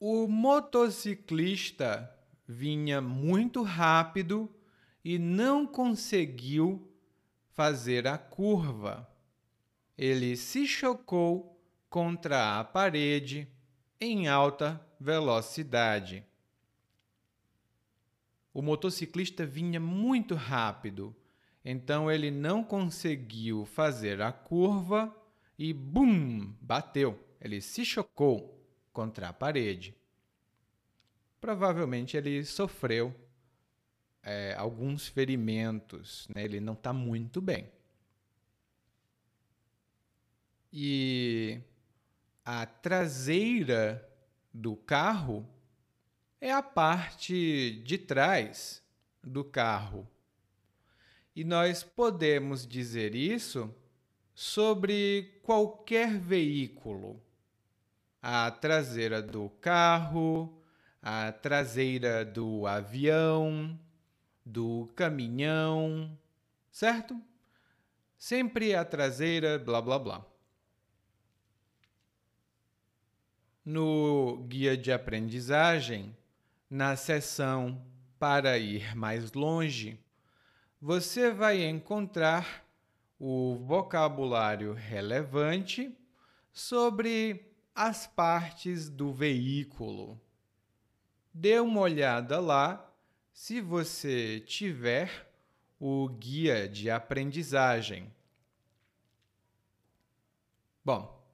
o 0.00 0.26
motociclista 0.26 2.18
vinha 2.52 3.00
muito 3.00 3.62
rápido 3.62 4.54
e 5.02 5.18
não 5.18 5.66
conseguiu 5.66 6.92
fazer 7.50 8.06
a 8.06 8.18
curva. 8.18 9.08
Ele 9.96 10.36
se 10.36 10.66
chocou 10.66 11.60
contra 11.88 12.60
a 12.60 12.64
parede 12.64 13.48
em 14.00 14.28
alta 14.28 14.80
velocidade. 15.00 16.24
O 18.52 18.60
motociclista 18.60 19.46
vinha 19.46 19.80
muito 19.80 20.34
rápido, 20.34 21.16
então 21.64 22.10
ele 22.10 22.30
não 22.30 22.62
conseguiu 22.62 23.64
fazer 23.64 24.20
a 24.20 24.30
curva 24.30 25.14
e 25.58 25.72
bum! 25.72 26.54
bateu. 26.60 27.18
Ele 27.40 27.60
se 27.60 27.84
chocou 27.84 28.62
contra 28.92 29.28
a 29.28 29.32
parede. 29.32 29.96
Provavelmente 31.42 32.16
ele 32.16 32.44
sofreu 32.44 33.12
é, 34.22 34.54
alguns 34.56 35.08
ferimentos, 35.08 36.28
né? 36.32 36.44
ele 36.44 36.60
não 36.60 36.74
está 36.74 36.92
muito 36.92 37.40
bem. 37.40 37.68
E 40.72 41.60
a 42.44 42.64
traseira 42.64 44.08
do 44.54 44.76
carro 44.76 45.44
é 46.40 46.52
a 46.52 46.62
parte 46.62 47.82
de 47.84 47.98
trás 47.98 48.80
do 49.20 49.42
carro. 49.42 50.08
E 51.34 51.42
nós 51.42 51.82
podemos 51.82 52.64
dizer 52.64 53.16
isso 53.16 53.74
sobre 54.32 55.40
qualquer 55.42 56.20
veículo. 56.20 57.20
A 58.22 58.48
traseira 58.48 59.20
do 59.20 59.50
carro, 59.60 60.61
a 61.02 61.32
traseira 61.32 62.24
do 62.24 62.64
avião, 62.64 63.76
do 64.46 64.88
caminhão, 64.94 66.16
certo? 66.70 67.20
Sempre 68.16 68.72
a 68.74 68.84
traseira, 68.84 69.58
blá 69.58 69.82
blá 69.82 69.98
blá. 69.98 70.24
No 73.64 74.44
guia 74.48 74.76
de 74.76 74.92
aprendizagem, 74.92 76.16
na 76.70 76.96
seção 76.96 77.84
Para 78.18 78.56
ir 78.56 78.94
mais 78.94 79.32
longe, 79.32 79.98
você 80.80 81.32
vai 81.32 81.64
encontrar 81.64 82.64
o 83.18 83.56
vocabulário 83.56 84.72
relevante 84.72 85.96
sobre 86.52 87.52
as 87.74 88.06
partes 88.06 88.88
do 88.88 89.12
veículo. 89.12 90.20
Dê 91.32 91.60
uma 91.60 91.80
olhada 91.80 92.40
lá. 92.40 92.92
Se 93.32 93.60
você 93.60 94.40
tiver 94.40 95.30
o 95.80 96.08
guia 96.08 96.68
de 96.68 96.90
aprendizagem. 96.90 98.12
Bom, 100.84 101.24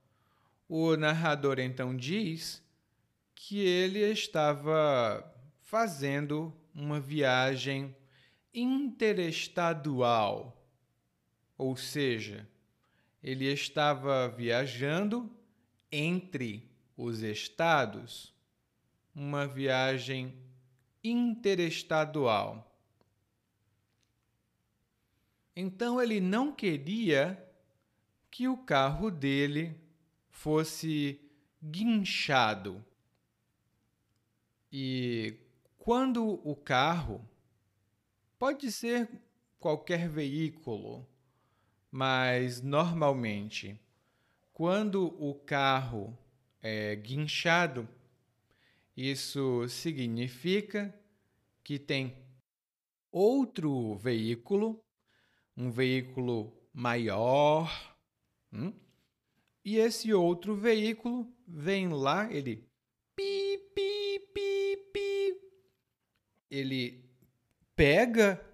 o 0.68 0.94
narrador 0.96 1.58
então 1.58 1.96
diz 1.96 2.62
que 3.34 3.58
ele 3.60 4.00
estava 4.00 5.34
fazendo 5.62 6.54
uma 6.74 7.00
viagem 7.00 7.96
interestadual, 8.54 10.54
ou 11.56 11.74
seja, 11.76 12.46
ele 13.22 13.46
estava 13.52 14.28
viajando 14.28 15.30
entre 15.90 16.70
os 16.96 17.22
estados, 17.22 18.34
uma 19.18 19.48
viagem 19.48 20.32
interestadual. 21.02 22.64
Então 25.56 26.00
ele 26.00 26.20
não 26.20 26.52
queria 26.52 27.44
que 28.30 28.46
o 28.46 28.56
carro 28.56 29.10
dele 29.10 29.74
fosse 30.30 31.20
guinchado. 31.60 32.84
E 34.70 35.34
quando 35.76 36.40
o 36.48 36.54
carro, 36.54 37.28
pode 38.38 38.70
ser 38.70 39.10
qualquer 39.58 40.08
veículo, 40.08 41.04
mas 41.90 42.62
normalmente, 42.62 43.80
quando 44.52 45.06
o 45.20 45.34
carro 45.34 46.16
é 46.62 46.94
guinchado, 46.94 47.88
isso 48.98 49.68
significa 49.68 50.92
que 51.62 51.78
tem 51.78 52.16
outro 53.12 53.94
veículo, 53.94 54.84
um 55.56 55.70
veículo 55.70 56.52
maior, 56.74 57.96
hum? 58.52 58.72
e 59.64 59.76
esse 59.76 60.12
outro 60.12 60.56
veículo 60.56 61.32
vem 61.46 61.88
lá, 61.90 62.28
ele 62.32 62.68
pi, 63.14 63.58
pi, 63.72 64.18
pi, 64.34 64.76
pi, 64.92 65.40
ele 66.50 67.08
pega 67.76 68.44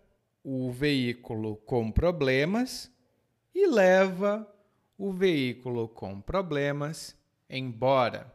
o 0.42 0.70
veículo 0.70 1.56
com 1.56 1.90
problemas 1.90 2.92
e 3.54 3.66
leva 3.66 4.46
o 4.98 5.10
veículo 5.10 5.88
com 5.88 6.20
problemas 6.20 7.16
embora. 7.48 8.30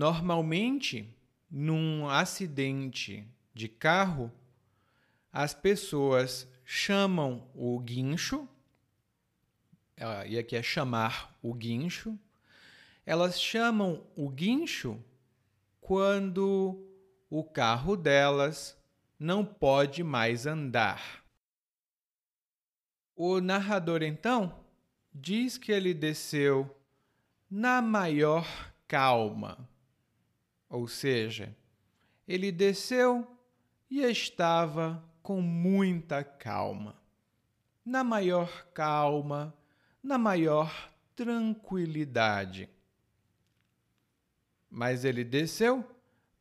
Normalmente, 0.00 1.14
num 1.50 2.08
acidente 2.08 3.28
de 3.52 3.68
carro, 3.68 4.32
as 5.30 5.52
pessoas 5.52 6.48
chamam 6.64 7.46
o 7.54 7.78
guincho, 7.78 8.48
e 10.26 10.38
aqui 10.38 10.56
é 10.56 10.62
chamar 10.62 11.38
o 11.42 11.52
guincho, 11.52 12.18
elas 13.04 13.38
chamam 13.38 14.02
o 14.16 14.30
guincho 14.30 14.98
quando 15.82 16.82
o 17.28 17.44
carro 17.44 17.94
delas 17.94 18.82
não 19.18 19.44
pode 19.44 20.02
mais 20.02 20.46
andar. 20.46 21.22
O 23.14 23.38
narrador 23.38 24.02
então 24.02 24.64
diz 25.12 25.58
que 25.58 25.70
ele 25.70 25.92
desceu 25.92 26.74
na 27.50 27.82
maior 27.82 28.46
calma, 28.88 29.68
ou 30.70 30.86
seja, 30.86 31.54
ele 32.28 32.52
desceu 32.52 33.26
e 33.90 34.02
estava 34.02 35.04
com 35.20 35.42
muita 35.42 36.22
calma, 36.22 36.96
na 37.84 38.04
maior 38.04 38.66
calma, 38.72 39.52
na 40.00 40.16
maior 40.16 40.92
tranquilidade. 41.16 42.70
Mas 44.70 45.04
ele 45.04 45.24
desceu 45.24 45.84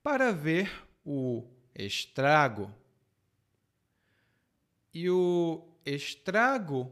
para 0.03 0.31
ver 0.31 0.87
o 1.03 1.43
estrago. 1.73 2.71
E 4.93 5.09
o 5.09 5.67
estrago 5.83 6.91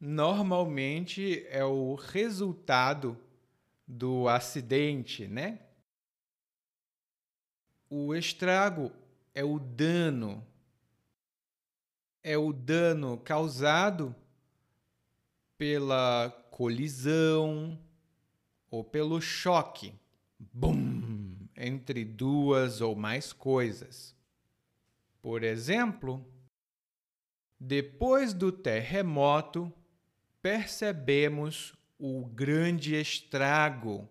normalmente 0.00 1.46
é 1.48 1.64
o 1.64 1.94
resultado 1.94 3.16
do 3.86 4.28
acidente, 4.28 5.28
né? 5.28 5.60
O 7.90 8.14
estrago 8.14 8.90
é 9.34 9.44
o 9.44 9.58
dano, 9.58 10.46
é 12.22 12.38
o 12.38 12.52
dano 12.52 13.18
causado 13.18 14.14
pela 15.58 16.30
colisão 16.50 17.78
ou 18.70 18.82
pelo 18.82 19.20
choque. 19.20 19.92
Bum! 20.38 21.10
entre 21.60 22.04
duas 22.04 22.80
ou 22.80 22.96
mais 22.96 23.32
coisas. 23.32 24.16
Por 25.20 25.44
exemplo, 25.44 26.26
depois 27.58 28.32
do 28.32 28.50
terremoto, 28.50 29.70
percebemos 30.40 31.74
o 31.98 32.24
grande 32.24 32.94
estrago. 32.94 34.08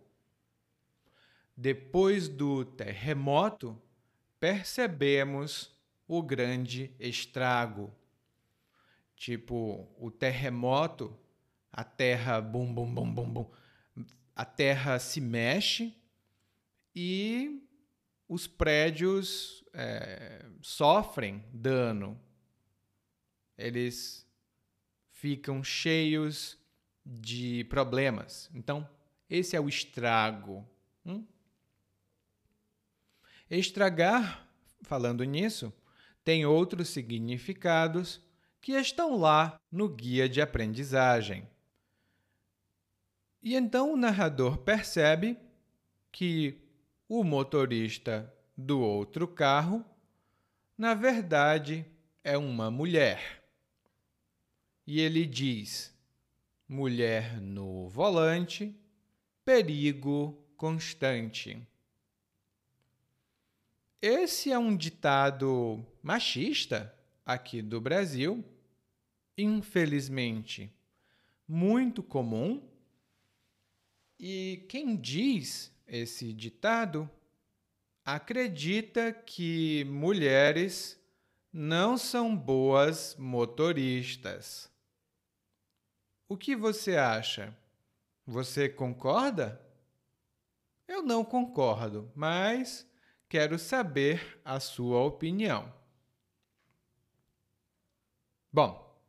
Depois 1.61 2.29
do 2.29 2.63
terremoto, 2.63 3.77
percebemos 4.39 5.77
o 6.07 6.23
grande 6.23 6.95
estrago. 6.97 7.93
Tipo, 9.13 9.85
o 9.99 10.09
terremoto, 10.09 11.13
a 11.69 11.83
terra 11.83 12.39
bum 12.39 12.73
bum 12.73 12.95
bum 12.95 13.13
bum 13.13 13.29
bum, 13.29 13.51
a 14.33 14.45
terra 14.45 14.99
se 14.99 15.19
mexe 15.19 15.93
e 16.95 17.61
os 18.25 18.47
prédios 18.47 19.61
é, 19.73 20.45
sofrem 20.61 21.43
dano. 21.51 22.17
Eles 23.57 24.25
ficam 25.11 25.61
cheios 25.61 26.57
de 27.05 27.65
problemas. 27.65 28.49
Então, 28.53 28.89
esse 29.29 29.57
é 29.57 29.59
o 29.59 29.67
estrago. 29.67 30.65
Hum? 31.05 31.27
Estragar, 33.49 34.47
falando 34.83 35.23
nisso, 35.23 35.73
tem 36.23 36.45
outros 36.45 36.89
significados 36.89 38.21
que 38.61 38.73
estão 38.73 39.17
lá 39.17 39.59
no 39.71 39.89
guia 39.89 40.29
de 40.29 40.41
aprendizagem. 40.41 41.47
E 43.41 43.55
então 43.55 43.93
o 43.93 43.97
narrador 43.97 44.57
percebe 44.57 45.37
que 46.11 46.61
o 47.07 47.23
motorista 47.23 48.31
do 48.55 48.81
outro 48.81 49.27
carro, 49.27 49.83
na 50.77 50.93
verdade, 50.93 51.85
é 52.23 52.37
uma 52.37 52.69
mulher. 52.69 53.43
E 54.85 54.99
ele 54.99 55.25
diz: 55.25 55.95
mulher 56.67 57.39
no 57.41 57.87
volante, 57.87 58.75
perigo 59.43 60.37
constante. 60.57 61.65
Esse 64.01 64.49
é 64.49 64.57
um 64.57 64.77
ditado 64.77 65.85
machista 66.01 66.95
aqui 67.25 67.61
do 67.61 67.81
Brasil, 67.81 68.45
infelizmente, 69.37 70.73
muito 71.45 72.01
comum. 72.01 72.65
E 74.17 74.65
quem 74.69 74.95
diz 74.95 75.69
esse 75.85 76.31
ditado 76.31 77.09
acredita 78.05 79.11
que 79.11 79.83
mulheres 79.83 80.97
não 81.51 81.97
são 81.97 82.33
boas 82.33 83.17
motoristas. 83.17 84.71
O 86.29 86.37
que 86.37 86.55
você 86.55 86.95
acha? 86.95 87.53
Você 88.25 88.69
concorda? 88.69 89.61
Eu 90.87 91.03
não 91.03 91.25
concordo, 91.25 92.09
mas 92.15 92.88
quero 93.29 93.59
saber 93.59 94.41
a 94.43 94.59
sua 94.59 95.01
opinião. 95.03 95.71
Bom, 98.51 98.99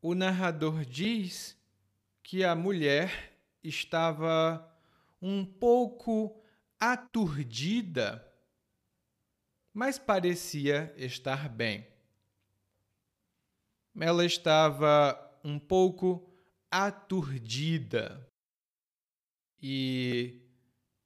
o 0.00 0.14
narrador 0.14 0.86
diz 0.86 1.54
que 2.22 2.42
a 2.42 2.54
mulher 2.54 3.38
estava 3.62 4.66
um 5.20 5.44
pouco 5.44 6.42
aturdida, 6.78 8.26
mas 9.74 9.98
parecia 9.98 10.94
estar 10.96 11.46
bem. 11.46 11.86
Ela 14.00 14.24
estava 14.24 15.38
um 15.44 15.58
pouco 15.58 16.26
aturdida. 16.70 18.26
E 19.62 20.40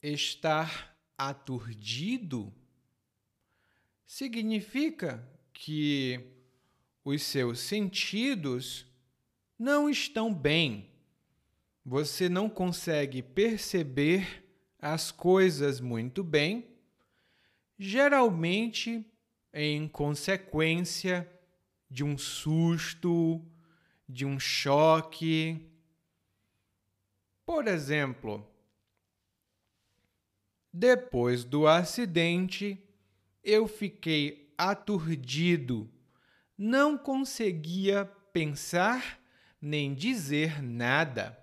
estar 0.01 0.94
aturdido 1.17 2.53
significa 4.07 5.27
que 5.53 6.21
os 7.05 7.23
seus 7.23 7.61
sentidos 7.61 8.87
não 9.59 9.89
estão 9.89 10.33
bem 10.33 10.95
você 11.85 12.29
não 12.31 12.49
consegue 12.49 13.23
perceber 13.23 14.43
as 14.79 15.11
coisas 15.11 15.81
muito 15.81 16.25
bem, 16.25 16.67
geralmente 17.79 19.05
em 19.53 19.87
consequência 19.87 21.31
de 21.91 22.03
um 22.03 22.17
susto, 22.17 23.45
de 24.09 24.25
um 24.25 24.41
choque. 24.41 25.71
Por 27.45 27.69
exemplo, 27.69 28.47
depois 30.77 31.45
do 31.45 31.69
acidente, 31.69 32.83
eu 33.45 33.69
fiquei 33.69 34.53
aturdido, 34.59 35.89
não 36.59 36.99
conseguia 36.99 38.05
pensar 38.33 39.23
nem 39.63 39.95
dizer 39.95 40.61
nada. 40.61 41.39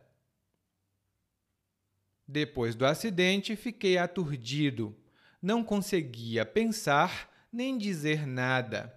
Depois 2.28 2.76
do 2.76 2.86
acidente, 2.86 3.56
fiquei 3.56 3.98
aturdido. 3.98 4.94
Não 5.41 5.63
conseguia 5.63 6.46
pensar 6.46 7.48
nem 7.54 7.78
dizer 7.78 8.28
nada. 8.28 8.94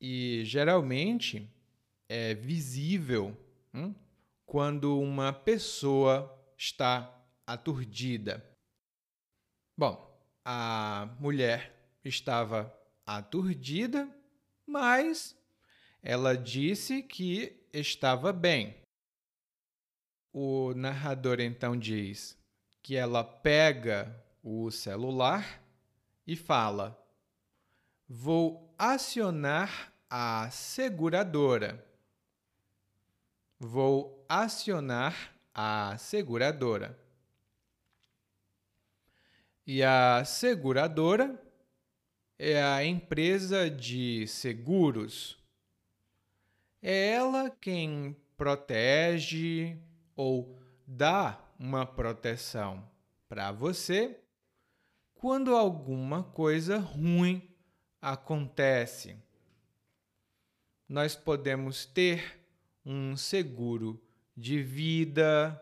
E 0.00 0.42
geralmente 0.44 1.52
é 2.08 2.32
visível 2.32 3.36
hum, 3.74 3.92
quando 4.46 5.00
uma 5.00 5.32
pessoa 5.32 6.32
está 6.56 7.23
aturdida. 7.46 8.44
Bom, 9.76 10.14
a 10.44 11.08
mulher 11.18 11.74
estava 12.04 12.72
aturdida, 13.06 14.08
mas 14.66 15.36
ela 16.02 16.36
disse 16.36 17.02
que 17.02 17.68
estava 17.72 18.32
bem. 18.32 18.76
O 20.32 20.74
narrador 20.74 21.40
então 21.40 21.76
diz 21.76 22.36
que 22.82 22.96
ela 22.96 23.24
pega 23.24 24.14
o 24.42 24.70
celular 24.70 25.62
e 26.26 26.36
fala: 26.36 27.00
Vou 28.08 28.74
acionar 28.78 29.92
a 30.10 30.48
seguradora. 30.50 31.84
Vou 33.58 34.24
acionar 34.28 35.34
a 35.54 35.96
seguradora. 35.98 37.03
E 39.66 39.82
a 39.82 40.24
seguradora 40.24 41.40
é 42.38 42.62
a 42.62 42.84
empresa 42.84 43.70
de 43.70 44.26
seguros. 44.26 45.38
É 46.82 47.12
ela 47.12 47.48
quem 47.48 48.14
protege 48.36 49.78
ou 50.14 50.58
dá 50.86 51.40
uma 51.58 51.86
proteção 51.86 52.84
para 53.28 53.50
você 53.52 54.20
quando 55.14 55.56
alguma 55.56 56.22
coisa 56.22 56.78
ruim 56.78 57.50
acontece. 58.02 59.16
Nós 60.86 61.16
podemos 61.16 61.86
ter 61.86 62.38
um 62.84 63.16
seguro 63.16 63.98
de 64.36 64.62
vida, 64.62 65.58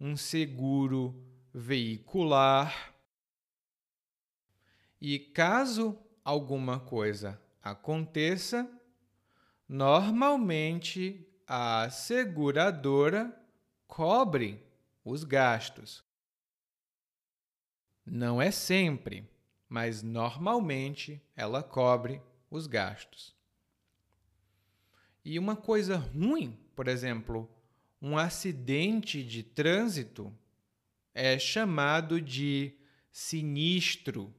um 0.00 0.16
seguro 0.16 1.14
veicular. 1.54 2.95
E 5.00 5.18
caso 5.18 5.98
alguma 6.24 6.80
coisa 6.80 7.40
aconteça, 7.62 8.68
normalmente 9.68 11.28
a 11.46 11.88
seguradora 11.90 13.36
cobre 13.86 14.64
os 15.04 15.22
gastos. 15.22 16.04
Não 18.04 18.40
é 18.40 18.50
sempre, 18.50 19.28
mas 19.68 20.02
normalmente 20.02 21.20
ela 21.34 21.62
cobre 21.62 22.22
os 22.50 22.66
gastos. 22.66 23.34
E 25.24 25.38
uma 25.38 25.56
coisa 25.56 25.96
ruim, 25.96 26.56
por 26.74 26.86
exemplo, 26.86 27.50
um 28.00 28.16
acidente 28.16 29.24
de 29.24 29.42
trânsito 29.42 30.32
é 31.12 31.38
chamado 31.38 32.20
de 32.20 32.78
sinistro 33.10 34.32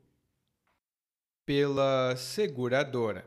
pela 1.47 2.13
seguradora. 2.17 3.25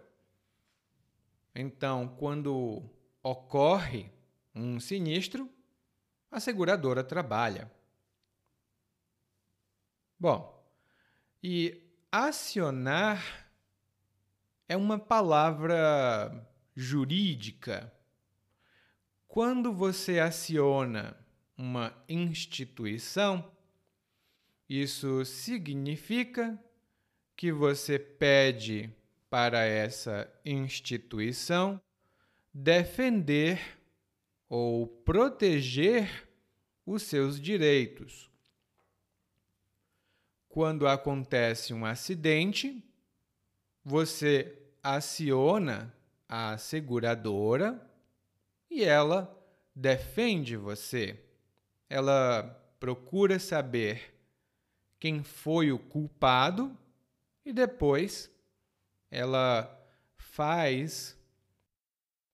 Então, 1.55 2.07
quando 2.19 2.83
ocorre 3.23 4.13
um 4.55 4.79
sinistro, 4.79 5.51
a 6.31 6.39
seguradora 6.39 7.03
trabalha. 7.03 7.73
Bom, 10.19 10.63
e 11.43 11.83
acionar 12.13 13.51
é 14.69 14.77
uma 14.77 14.99
palavra 14.99 16.47
jurídica. 16.77 17.91
Quando 19.27 19.73
você 19.73 20.21
aciona 20.21 21.17
uma 21.57 21.91
instituição, 22.07 23.51
isso 24.69 25.25
significa 25.25 26.63
que 27.41 27.51
você 27.51 27.99
pede 27.99 28.95
para 29.31 29.65
essa 29.65 30.31
instituição 30.45 31.81
defender 32.53 33.79
ou 34.47 34.87
proteger 34.87 36.29
os 36.85 37.03
seus 37.05 37.41
direitos 37.41 38.31
quando 40.51 40.87
acontece 40.87 41.73
um 41.73 41.87
acidente, 41.87 42.85
você 43.83 44.59
aciona 44.83 45.95
a 46.29 46.59
seguradora 46.59 47.91
e 48.71 48.85
ela 48.85 49.35
defende 49.75 50.59
você. 50.59 51.19
Ela 51.89 52.43
procura 52.79 53.39
saber 53.39 54.15
quem 54.99 55.23
foi 55.23 55.73
o 55.73 55.79
culpado 55.79 56.77
e 57.45 57.53
depois 57.53 58.31
ela 59.11 59.77
faz 60.17 61.19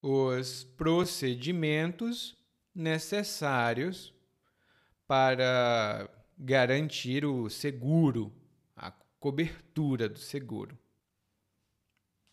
os 0.03 0.65
procedimentos 0.65 2.37
necessários 2.75 4.15
para 5.07 6.09
garantir 6.39 7.25
o 7.25 7.49
seguro, 7.49 8.33
a 8.77 8.91
cobertura 9.19 10.09
do 10.09 10.19
seguro. 10.19 10.79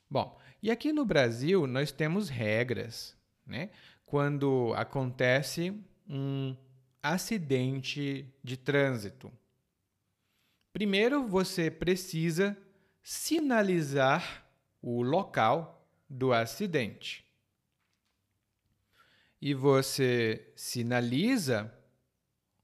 Bom, 0.09 0.39
e 0.61 0.69
aqui 0.69 0.91
no 0.91 1.05
Brasil 1.05 1.65
nós 1.65 1.91
temos 1.91 2.29
regras, 2.29 3.17
né? 3.45 3.69
Quando 4.05 4.73
acontece 4.75 5.73
um 6.07 6.55
acidente 7.01 8.31
de 8.43 8.57
trânsito. 8.57 9.31
Primeiro 10.71 11.27
você 11.27 11.69
precisa 11.69 12.57
sinalizar 13.03 14.47
o 14.81 15.01
local 15.01 15.85
do 16.09 16.31
acidente. 16.31 17.25
E 19.41 19.53
você 19.53 20.53
sinaliza, 20.55 21.73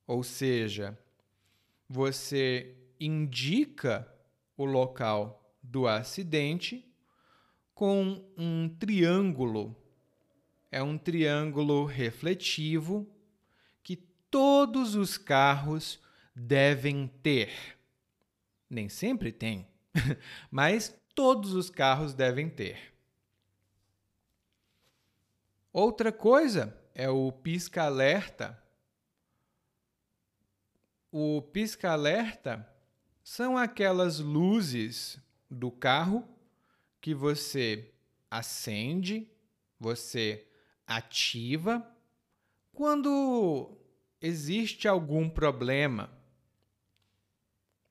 ou 0.07 0.23
seja, 0.23 0.97
você 1.87 2.73
indica 2.97 4.09
o 4.55 4.63
local 4.63 5.53
do 5.61 5.87
acidente 5.87 6.89
com 7.73 8.23
um 8.37 8.69
triângulo. 8.69 9.75
É 10.71 10.81
um 10.81 10.97
triângulo 10.97 11.83
refletivo 11.83 13.09
que 13.83 13.97
todos 14.29 14.95
os 14.95 15.17
carros 15.17 15.99
devem 16.33 17.07
ter. 17.21 17.77
Nem 18.69 18.87
sempre 18.87 19.31
tem, 19.31 19.67
mas 20.49 20.95
todos 21.13 21.53
os 21.53 21.69
carros 21.69 22.13
devem 22.13 22.49
ter. 22.49 22.93
Outra 25.71 26.11
coisa 26.11 26.75
é 26.93 27.09
o 27.09 27.31
pisca-alerta 27.31 28.57
o 31.11 31.41
pisca-alerta 31.41 32.67
são 33.23 33.57
aquelas 33.57 34.19
luzes 34.19 35.19
do 35.49 35.71
carro 35.71 36.23
que 37.01 37.15
você 37.15 37.91
acende, 38.29 39.27
você 39.79 40.47
ativa 40.85 41.83
quando 42.71 43.75
existe 44.21 44.87
algum 44.87 45.27
problema. 45.27 46.11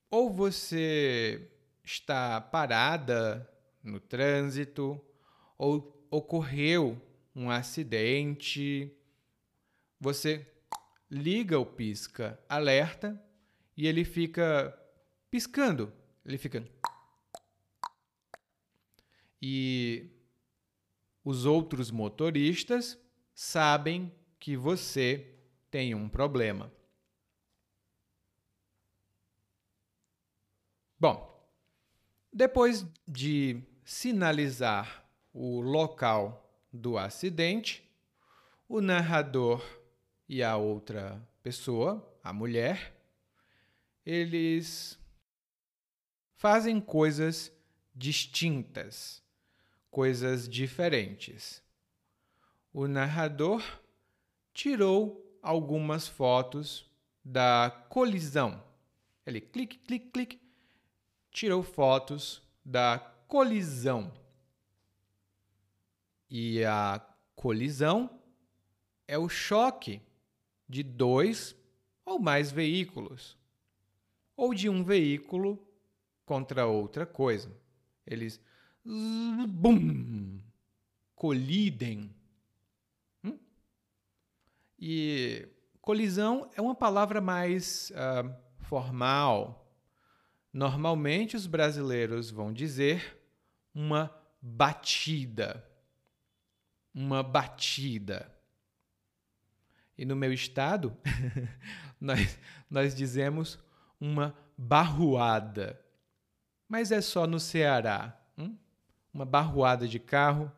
Ou 0.08 0.32
você 0.32 1.50
está 1.88 2.38
parada 2.38 3.48
no 3.82 3.98
trânsito, 3.98 5.00
ou 5.56 6.06
ocorreu 6.10 7.00
um 7.34 7.50
acidente, 7.50 8.94
você 9.98 10.46
liga 11.10 11.58
o 11.58 11.64
pisca 11.64 12.38
alerta 12.46 13.20
e 13.76 13.86
ele 13.86 14.04
fica 14.04 14.78
piscando. 15.30 15.92
Ele 16.24 16.36
fica. 16.36 16.68
E 19.40 20.10
os 21.24 21.46
outros 21.46 21.90
motoristas 21.90 22.98
sabem 23.34 24.12
que 24.38 24.56
você 24.56 25.34
tem 25.70 25.94
um 25.94 26.08
problema. 26.08 26.70
Bom, 31.00 31.27
depois 32.32 32.86
de 33.06 33.62
sinalizar 33.84 35.04
o 35.32 35.60
local 35.60 36.48
do 36.72 36.98
acidente, 36.98 37.88
o 38.68 38.80
narrador 38.80 39.64
e 40.28 40.42
a 40.42 40.56
outra 40.56 41.26
pessoa, 41.42 42.06
a 42.22 42.32
mulher, 42.32 42.94
eles 44.04 44.98
fazem 46.36 46.80
coisas 46.80 47.52
distintas, 47.94 49.22
coisas 49.90 50.48
diferentes. 50.48 51.62
O 52.72 52.86
narrador 52.86 53.62
tirou 54.52 55.38
algumas 55.42 56.06
fotos 56.06 56.90
da 57.24 57.70
colisão. 57.88 58.62
Ele 59.26 59.40
clique, 59.40 59.78
clique, 59.78 60.10
clique, 60.10 60.47
tirou 61.38 61.62
fotos 61.62 62.42
da 62.64 62.98
colisão. 63.28 64.12
E 66.28 66.64
a 66.64 67.00
colisão 67.36 68.10
é 69.06 69.16
o 69.16 69.28
choque 69.28 70.02
de 70.68 70.82
dois 70.82 71.54
ou 72.04 72.18
mais 72.18 72.50
veículos, 72.50 73.38
ou 74.36 74.52
de 74.52 74.68
um 74.68 74.82
veículo 74.82 75.64
contra 76.26 76.66
outra 76.66 77.06
coisa. 77.06 77.56
Eles 78.04 78.40
bum, 78.84 80.40
colidem. 81.14 82.12
Hum? 83.22 83.38
E 84.76 85.48
colisão 85.80 86.50
é 86.56 86.60
uma 86.60 86.74
palavra 86.74 87.20
mais 87.20 87.92
uh, 87.92 88.34
formal. 88.64 89.57
Normalmente 90.58 91.36
os 91.36 91.46
brasileiros 91.46 92.32
vão 92.32 92.52
dizer 92.52 93.16
uma 93.72 94.12
batida. 94.42 95.64
Uma 96.92 97.22
batida. 97.22 98.28
E 99.96 100.04
no 100.04 100.16
meu 100.16 100.32
estado, 100.32 100.96
nós, 102.00 102.36
nós 102.68 102.92
dizemos 102.92 103.56
uma 104.00 104.36
barruada. 104.56 105.80
Mas 106.68 106.90
é 106.90 107.00
só 107.00 107.24
no 107.24 107.38
Ceará. 107.38 108.20
Hum? 108.36 108.58
Uma 109.14 109.24
barruada 109.24 109.86
de 109.86 110.00
carro. 110.00 110.50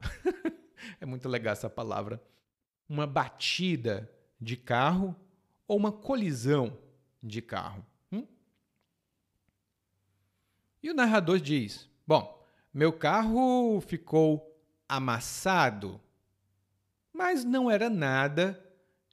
é 0.98 1.04
muito 1.04 1.28
legal 1.28 1.52
essa 1.52 1.68
palavra. 1.68 2.24
Uma 2.88 3.06
batida 3.06 4.10
de 4.40 4.56
carro 4.56 5.14
ou 5.68 5.76
uma 5.76 5.92
colisão 5.92 6.78
de 7.22 7.42
carro. 7.42 7.84
E 10.82 10.90
o 10.90 10.94
narrador 10.94 11.38
diz: 11.38 11.88
Bom, 12.06 12.46
meu 12.72 12.92
carro 12.92 13.80
ficou 13.80 14.58
amassado, 14.88 16.00
mas 17.12 17.44
não 17.44 17.70
era 17.70 17.90
nada 17.90 18.60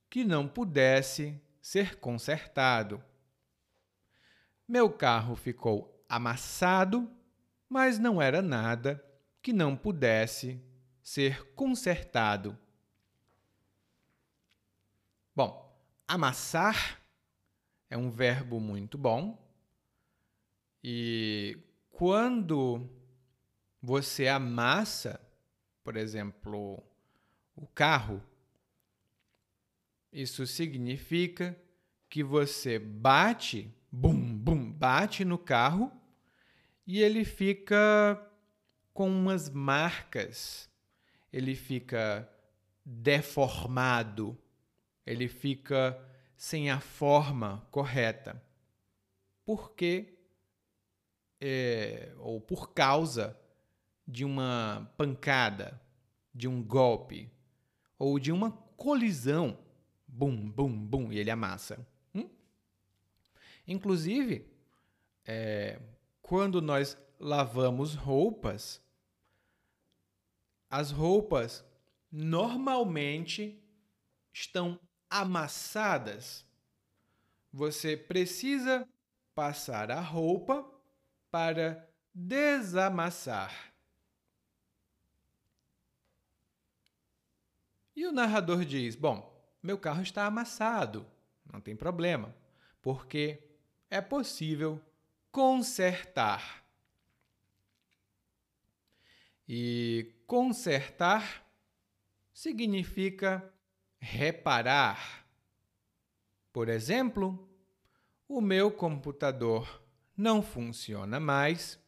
que 0.10 0.24
não 0.24 0.48
pudesse 0.48 1.40
ser 1.62 2.00
consertado. 2.00 3.04
Meu 4.68 4.90
carro 4.90 5.36
ficou 5.36 6.04
amassado, 6.08 7.10
mas 7.70 8.00
não 8.00 8.22
era 8.22 8.42
nada 8.42 9.04
que 9.42 9.52
não 9.52 9.76
pudesse 9.76 10.62
ser 11.02 11.54
consertado. 11.54 12.58
Bom, 15.36 15.78
amassar 16.08 17.02
é 17.90 17.98
um 17.98 18.10
verbo 18.10 18.60
muito 18.60 18.98
bom. 18.98 19.47
E 20.90 21.58
quando 21.90 22.90
você 23.82 24.30
amassa, 24.30 25.20
por 25.84 25.98
exemplo, 25.98 26.82
o 27.54 27.68
carro, 27.68 28.24
isso 30.14 30.48
significa 30.48 31.62
que 32.10 32.24
você 32.24 32.80
bate, 32.80 33.70
bum, 33.92 34.34
bum, 34.34 34.72
bate 34.72 35.26
no 35.26 35.38
carro 35.38 35.92
e 36.86 37.02
ele 37.02 37.26
fica 37.26 38.26
com 38.94 39.10
umas 39.10 39.50
marcas, 39.50 40.70
ele 41.34 41.54
fica 41.54 42.32
deformado, 42.86 44.38
ele 45.06 45.28
fica 45.28 46.02
sem 46.38 46.72
a 46.72 46.80
forma 46.80 47.68
correta. 47.72 48.42
Porque, 49.44 50.17
é, 51.40 52.14
ou 52.20 52.42
por 52.42 52.74
causa 52.74 53.38
de 54.08 54.24
uma 54.24 54.92
pancada, 54.98 55.80
de 56.34 56.48
um 56.48 56.64
golpe, 56.64 57.30
ou 58.00 58.20
de 58.20 58.32
uma 58.32 58.52
colisão 58.52 59.58
bum, 60.08 60.50
bum, 60.50 60.86
bum, 60.86 61.12
e 61.12 61.20
ele 61.20 61.30
amassa. 61.30 61.86
Hum? 62.14 62.30
Inclusive, 63.68 64.48
é, 65.26 65.80
quando 66.22 66.62
nós 66.62 66.98
lavamos 67.20 67.96
roupas, 67.96 68.82
as 70.70 70.92
roupas 70.92 71.66
normalmente 72.12 73.62
estão 74.34 74.80
amassadas. 75.10 76.46
Você 77.52 77.96
precisa 77.96 78.88
passar 79.34 79.92
a 79.92 80.00
roupa 80.00 80.66
para 81.38 81.88
desamassar. 82.12 83.72
E 87.96 88.08
o 88.08 88.12
narrador 88.12 88.66
diz: 88.66 88.96
Bom, 88.96 89.40
meu 89.62 89.78
carro 89.78 90.02
está 90.02 90.26
amassado. 90.26 91.06
Não 91.46 91.62
tem 91.62 91.76
problema, 91.76 92.36
porque 92.82 93.40
é 93.88 94.02
possível 94.02 94.82
consertar. 95.32 96.66
E 99.48 100.12
consertar 100.26 101.46
significa 102.34 103.48
reparar. 104.00 105.24
Por 106.52 106.68
exemplo, 106.68 107.48
o 108.28 108.42
meu 108.42 108.72
computador 108.72 109.87
não 110.18 110.42
funciona 110.42 111.20
mais 111.20 111.80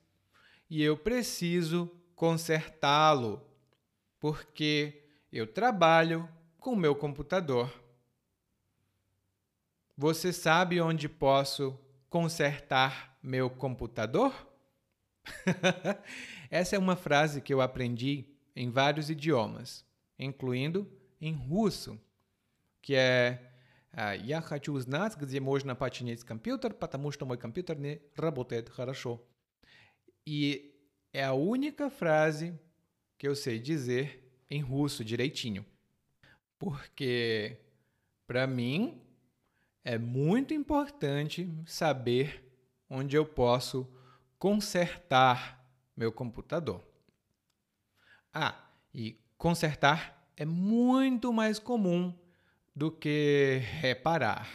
e 0.69 0.83
eu 0.83 0.95
preciso 0.95 1.91
consertá-lo, 2.15 3.41
porque 4.19 5.03
eu 5.31 5.47
trabalho 5.47 6.29
com 6.59 6.75
meu 6.75 6.95
computador. 6.95 7.73
Você 9.97 10.31
sabe 10.31 10.79
onde 10.79 11.09
posso 11.09 11.77
consertar 12.09 13.17
meu 13.23 13.49
computador? 13.49 14.47
Essa 16.51 16.75
é 16.75 16.79
uma 16.79 16.95
frase 16.95 17.41
que 17.41 17.53
eu 17.53 17.61
aprendi 17.61 18.25
em 18.55 18.69
vários 18.69 19.09
idiomas, 19.09 19.85
incluindo 20.17 20.91
em 21.19 21.33
russo, 21.33 21.99
que 22.81 22.95
é 22.95 23.48
Я 24.24 24.40
хочу 24.40 24.72
узнать, 24.72 25.16
где 25.16 25.40
можно 25.40 25.76
починить 25.76 26.24
компьютер, 26.24 26.74
потому 26.74 27.12
что 27.12 27.26
мой 27.26 27.38
компьютер 27.38 27.78
не 27.78 28.00
работает 28.16 28.68
хорошо. 28.68 29.20
E 30.26 30.74
é 31.12 31.24
a 31.24 31.32
única 31.32 31.90
frase 31.90 32.58
que 33.16 33.28
eu 33.28 33.37
sei 33.37 33.58
dizer 33.58 34.20
em 34.50 34.60
russo 34.60 35.04
direitinho 35.04 35.64
porque 36.64 37.58
para 38.26 38.46
mim 38.46 39.02
é 39.84 39.98
muito 39.98 40.54
importante 40.54 41.46
saber 41.66 42.42
onde 42.88 43.16
eu 43.16 43.26
posso 43.26 43.87
consertar 44.38 45.62
meu 45.94 46.10
computador. 46.10 46.82
Ah, 48.32 48.70
e 48.94 49.20
consertar 49.37 50.26
é 50.38 50.46
muito 50.46 51.34
mais 51.34 51.58
comum 51.58 52.17
do 52.79 52.89
que 52.89 53.59
reparar. 53.81 54.49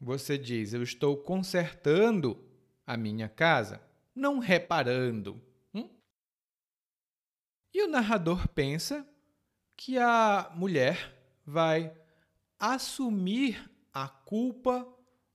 Você 0.00 0.36
diz, 0.36 0.74
eu 0.74 0.82
estou 0.82 1.16
consertando 1.16 2.44
a 2.84 2.96
minha 2.96 3.28
casa, 3.28 3.80
não 4.12 4.40
reparando. 4.40 5.40
Hum? 5.72 5.88
E 7.72 7.84
o 7.84 7.86
narrador 7.86 8.48
pensa 8.48 9.08
que 9.76 9.96
a 9.96 10.50
mulher 10.56 11.16
vai 11.46 11.96
assumir 12.58 13.70
a 13.94 14.08
culpa 14.08 14.84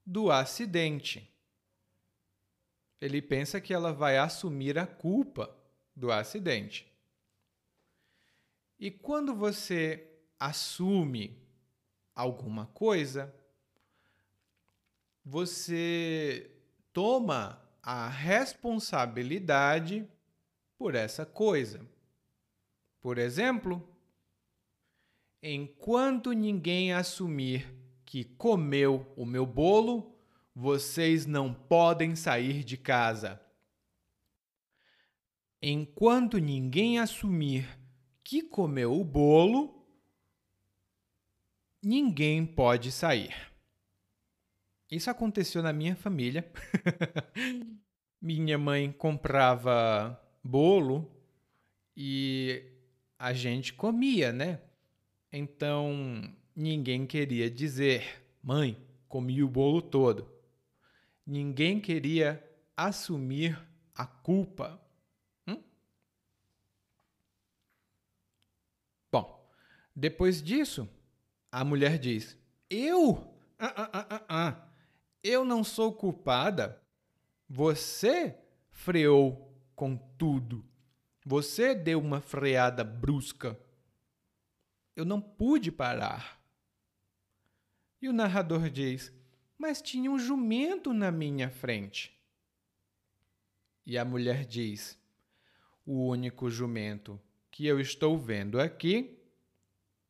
do 0.06 0.30
acidente. 0.30 1.34
Ele 3.00 3.22
pensa 3.22 3.62
que 3.62 3.74
ela 3.74 3.94
vai 3.94 4.18
assumir 4.18 4.78
a 4.78 4.86
culpa 4.86 5.58
do 5.96 6.12
acidente. 6.12 6.92
E 8.78 8.92
quando 8.92 9.34
você 9.34 10.10
assume 10.38 11.42
alguma 12.16 12.68
coisa, 12.68 13.34
você 15.24 16.52
toma 16.92 17.62
a 17.82 18.08
responsabilidade 18.08 20.08
por 20.78 20.96
essa 20.96 21.26
coisa. 21.26 21.86
Por 23.02 23.18
exemplo, 23.18 23.94
Enquanto 25.46 26.32
ninguém 26.32 26.94
assumir 26.94 27.68
que 28.06 28.24
comeu 28.24 29.06
o 29.14 29.26
meu 29.26 29.46
bolo, 29.46 30.16
vocês 30.56 31.26
não 31.26 31.54
podem 31.54 32.16
sair 32.16 32.64
de 32.64 32.78
casa. 32.78 33.42
Enquanto 35.62 36.38
ninguém 36.38 36.98
assumir 36.98 37.68
que 38.24 38.42
comeu 38.42 38.98
o 38.98 39.04
bolo, 39.04 39.83
ninguém 41.84 42.46
pode 42.46 42.92
sair. 42.92 43.36
Isso 44.90 45.10
aconteceu 45.10 45.62
na 45.62 45.74
minha 45.74 45.96
família. 45.96 46.50
minha 48.22 48.58
mãe 48.58 48.92
comprava 48.92 50.20
bolo 50.44 51.12
e 51.96 52.64
a 53.20 53.34
gente 53.34 53.74
comia, 53.74 54.32
né? 54.32 54.62
Então, 55.32 56.24
ninguém 56.56 57.06
queria 57.06 57.50
dizer: 57.50 58.24
mãe, 58.42 58.78
comi 59.08 59.44
o 59.44 59.48
bolo 59.48 59.82
todo. 59.82 60.32
Ninguém 61.26 61.80
queria 61.80 62.44
assumir 62.76 63.60
a 63.96 64.06
culpa. 64.06 64.80
Hum? 65.48 65.62
Bom, 69.12 69.50
depois 69.96 70.42
disso, 70.42 70.88
a 71.54 71.64
mulher 71.64 72.00
diz: 72.00 72.36
Eu? 72.68 73.32
Ah, 73.60 73.74
ah, 73.78 73.90
ah, 73.94 74.08
ah, 74.10 74.26
ah. 74.28 74.68
Eu 75.24 75.46
não 75.46 75.64
sou 75.64 75.94
culpada. 75.94 76.82
Você 77.48 78.36
freou 78.72 79.56
com 79.76 79.96
tudo. 80.18 80.66
Você 81.24 81.76
deu 81.76 82.00
uma 82.00 82.20
freada 82.20 82.84
brusca. 82.84 83.58
Eu 84.96 85.06
não 85.06 85.22
pude 85.22 85.72
parar. 85.72 86.42
E 88.02 88.10
o 88.10 88.14
narrador 88.14 88.68
diz: 88.68 89.14
Mas 89.56 89.80
tinha 89.80 90.10
um 90.10 90.18
jumento 90.18 90.92
na 90.92 91.12
minha 91.12 91.52
frente. 91.52 92.20
E 93.86 93.96
a 93.96 94.04
mulher 94.04 94.44
diz: 94.44 95.00
O 95.86 96.08
único 96.08 96.50
jumento 96.50 97.22
que 97.52 97.68
eu 97.68 97.80
estou 97.80 98.18
vendo 98.18 98.60
aqui 98.60 99.23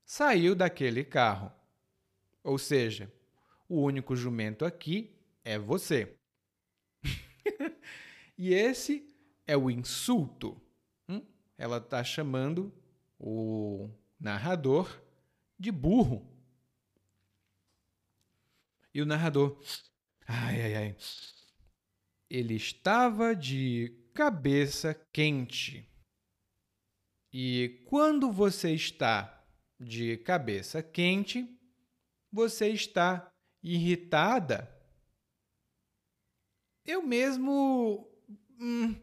saiu 0.05 0.55
daquele 0.55 1.03
carro. 1.03 1.51
Ou 2.43 2.57
seja, 2.57 3.11
o 3.67 3.81
único 3.81 4.15
jumento 4.15 4.65
aqui 4.65 5.15
é 5.43 5.57
você. 5.57 6.15
e 8.37 8.53
esse 8.53 9.13
é 9.47 9.55
o 9.55 9.69
insulto. 9.69 10.61
Hum? 11.07 11.21
Ela 11.57 11.77
está 11.77 12.03
chamando 12.03 12.73
o 13.19 13.89
narrador 14.19 15.01
de 15.57 15.71
burro. 15.71 16.29
E 18.93 19.01
o 19.01 19.05
narrador, 19.05 19.59
ai, 20.27 20.61
ai, 20.61 20.75
ai, 20.75 20.97
ele 22.29 22.55
estava 22.55 23.35
de 23.35 23.95
cabeça 24.13 24.93
quente. 25.11 25.89
E 27.31 27.81
quando 27.85 28.31
você 28.31 28.73
está 28.73 29.42
de 29.79 30.17
cabeça 30.17 30.81
quente, 30.81 31.47
você 32.31 32.69
está 32.69 33.31
irritada. 33.61 34.69
Eu 36.85 37.01
mesmo. 37.01 38.09
Hum, 38.59 38.95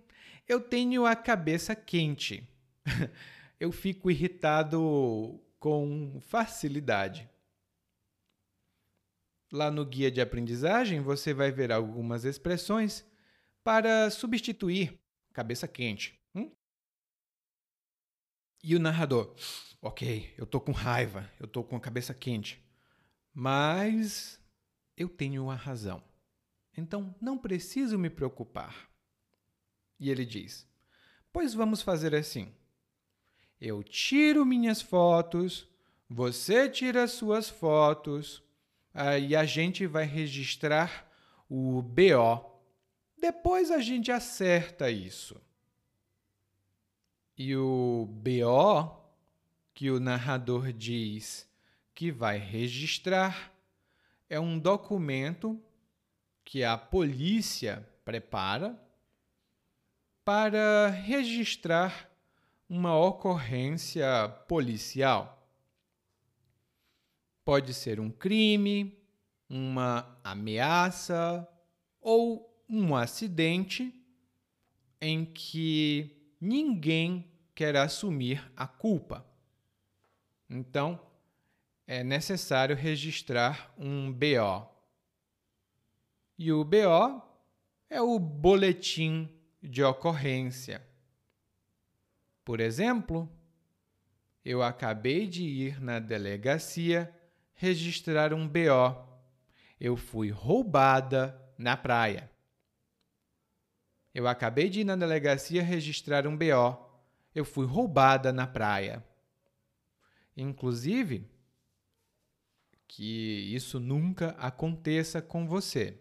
eu 0.46 0.60
tenho 0.60 1.06
a 1.06 1.16
cabeça 1.16 1.74
quente. 1.74 2.46
eu 3.58 3.72
fico 3.72 4.10
irritado 4.10 5.40
com 5.58 6.20
facilidade. 6.20 7.28
Lá 9.52 9.70
no 9.70 9.84
guia 9.84 10.10
de 10.10 10.20
aprendizagem, 10.20 11.00
você 11.00 11.34
vai 11.34 11.50
ver 11.50 11.72
algumas 11.72 12.24
expressões 12.24 13.04
para 13.64 14.10
substituir 14.10 14.98
cabeça 15.32 15.66
quente. 15.66 16.19
E 18.62 18.76
o 18.76 18.78
narrador, 18.78 19.34
ok, 19.80 20.34
eu 20.36 20.44
tô 20.44 20.60
com 20.60 20.72
raiva, 20.72 21.30
eu 21.40 21.46
tô 21.46 21.64
com 21.64 21.76
a 21.76 21.80
cabeça 21.80 22.12
quente, 22.12 22.62
mas 23.32 24.38
eu 24.96 25.08
tenho 25.08 25.48
a 25.50 25.54
razão. 25.54 26.02
Então 26.76 27.14
não 27.20 27.38
preciso 27.38 27.98
me 27.98 28.10
preocupar. 28.10 28.90
E 29.98 30.10
ele 30.10 30.24
diz: 30.24 30.68
Pois 31.32 31.54
vamos 31.54 31.80
fazer 31.82 32.14
assim. 32.14 32.52
Eu 33.60 33.82
tiro 33.82 34.44
minhas 34.44 34.80
fotos, 34.80 35.68
você 36.08 36.68
tira 36.68 37.06
suas 37.06 37.48
fotos, 37.48 38.42
aí 38.92 39.36
a 39.36 39.44
gente 39.44 39.86
vai 39.86 40.04
registrar 40.04 41.10
o 41.48 41.82
BO. 41.82 42.60
Depois 43.18 43.70
a 43.70 43.80
gente 43.80 44.10
acerta 44.10 44.90
isso. 44.90 45.40
E 47.42 47.56
o 47.56 48.06
BO 48.06 49.02
que 49.72 49.90
o 49.90 49.98
narrador 49.98 50.74
diz 50.74 51.50
que 51.94 52.12
vai 52.12 52.36
registrar 52.36 53.50
é 54.28 54.38
um 54.38 54.58
documento 54.58 55.58
que 56.44 56.62
a 56.62 56.76
polícia 56.76 57.88
prepara 58.04 58.78
para 60.22 60.88
registrar 60.88 62.10
uma 62.68 62.94
ocorrência 62.94 64.28
policial. 64.46 65.50
Pode 67.42 67.72
ser 67.72 68.00
um 68.00 68.10
crime, 68.10 69.02
uma 69.48 70.20
ameaça 70.22 71.48
ou 72.02 72.62
um 72.68 72.94
acidente 72.94 73.94
em 75.00 75.24
que 75.24 76.34
ninguém 76.38 77.29
quer 77.60 77.76
assumir 77.76 78.50
a 78.56 78.66
culpa. 78.66 79.22
Então, 80.48 80.98
é 81.86 82.02
necessário 82.02 82.74
registrar 82.74 83.70
um 83.76 84.10
BO. 84.10 84.66
E 86.38 86.50
o 86.54 86.64
BO 86.64 87.22
é 87.90 88.00
o 88.00 88.18
boletim 88.18 89.28
de 89.62 89.84
ocorrência. 89.84 90.82
Por 92.46 92.60
exemplo, 92.60 93.30
eu 94.42 94.62
acabei 94.62 95.26
de 95.26 95.44
ir 95.44 95.82
na 95.82 95.98
delegacia 95.98 97.14
registrar 97.52 98.32
um 98.32 98.48
BO. 98.48 99.06
Eu 99.78 99.98
fui 99.98 100.30
roubada 100.30 101.38
na 101.58 101.76
praia. 101.76 102.30
Eu 104.14 104.26
acabei 104.26 104.70
de 104.70 104.80
ir 104.80 104.84
na 104.84 104.96
delegacia 104.96 105.62
registrar 105.62 106.26
um 106.26 106.34
BO. 106.34 106.89
Eu 107.34 107.44
fui 107.44 107.66
roubada 107.66 108.32
na 108.32 108.46
praia. 108.46 109.04
Inclusive, 110.36 111.28
que 112.88 113.54
isso 113.54 113.78
nunca 113.78 114.30
aconteça 114.30 115.22
com 115.22 115.46
você. 115.46 116.00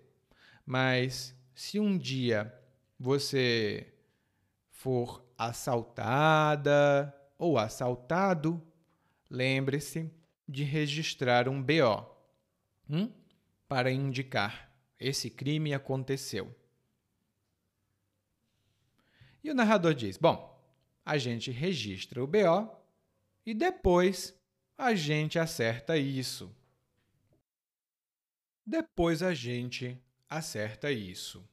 Mas 0.66 1.36
se 1.54 1.80
um 1.80 1.98
dia 1.98 2.54
você 3.00 3.94
for 4.72 5.24
assaltada 5.38 7.16
ou 7.38 7.58
assaltado, 7.58 8.62
lembre-se 9.30 10.12
de 10.48 10.64
registrar 10.64 11.48
um 11.48 11.62
BO 11.62 12.10
hum? 12.90 13.12
para 13.68 13.92
indicar 13.92 14.72
esse 15.00 15.30
crime 15.30 15.74
aconteceu. 15.74 16.54
E 19.44 19.52
o 19.52 19.56
narrador 19.56 19.94
diz: 19.94 20.18
Bom, 20.18 20.49
a 21.06 21.18
gente 21.18 21.52
registra 21.52 22.24
o 22.24 22.28
BO 22.28 22.70
e 23.46 23.54
depois 23.54 24.38
a 24.78 24.94
gente 24.94 25.38
acerta 25.40 25.98
isso. 25.98 26.56
Depois 28.66 29.24
a 29.24 29.34
gente 29.34 30.00
acerta 30.30 30.92
isso. 30.92 31.44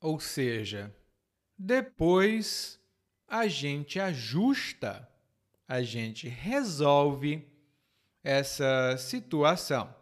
Ou 0.00 0.18
seja, 0.20 0.94
depois 1.56 2.80
a 3.26 3.46
gente 3.46 3.98
ajusta, 3.98 5.08
a 5.66 5.82
gente 5.82 6.28
resolve 6.28 7.46
essa 8.22 8.96
situação. 8.96 9.94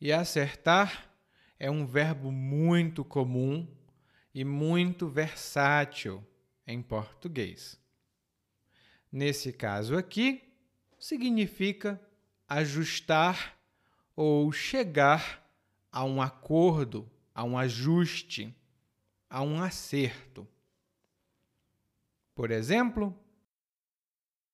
E 0.00 0.12
acertar 0.12 1.13
é 1.58 1.70
um 1.70 1.86
verbo 1.86 2.30
muito 2.30 3.04
comum 3.04 3.66
e 4.34 4.44
muito 4.44 5.08
versátil 5.08 6.24
em 6.66 6.82
português. 6.82 7.80
Nesse 9.10 9.52
caso 9.52 9.96
aqui, 9.96 10.42
significa 10.98 12.00
ajustar 12.48 13.58
ou 14.16 14.50
chegar 14.52 15.44
a 15.90 16.04
um 16.04 16.20
acordo 16.20 17.08
a 17.34 17.42
um 17.42 17.58
ajuste, 17.58 18.54
a 19.28 19.42
um 19.42 19.60
acerto. 19.60 20.46
Por 22.34 22.50
exemplo, 22.50 23.14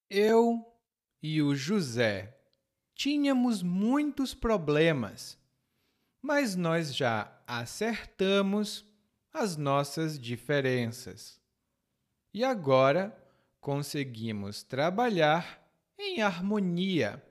eu 0.09 0.67
e 1.23 1.43
o 1.43 1.55
José 1.55 2.37
tínhamos 2.95 3.63
muitos 3.63 4.35
problemas, 4.35 5.39
mas 6.21 6.57
nós 6.57 6.95
já 6.95 7.33
acertamos 7.47 8.85
as 9.33 9.57
nossas 9.57 10.19
diferenças. 10.19 11.41
E 12.33 12.45
agora 12.45 13.17
conseguimos 13.61 14.63
trabalhar 14.63 15.67
em 15.99 16.23
harmonia. 16.23 17.23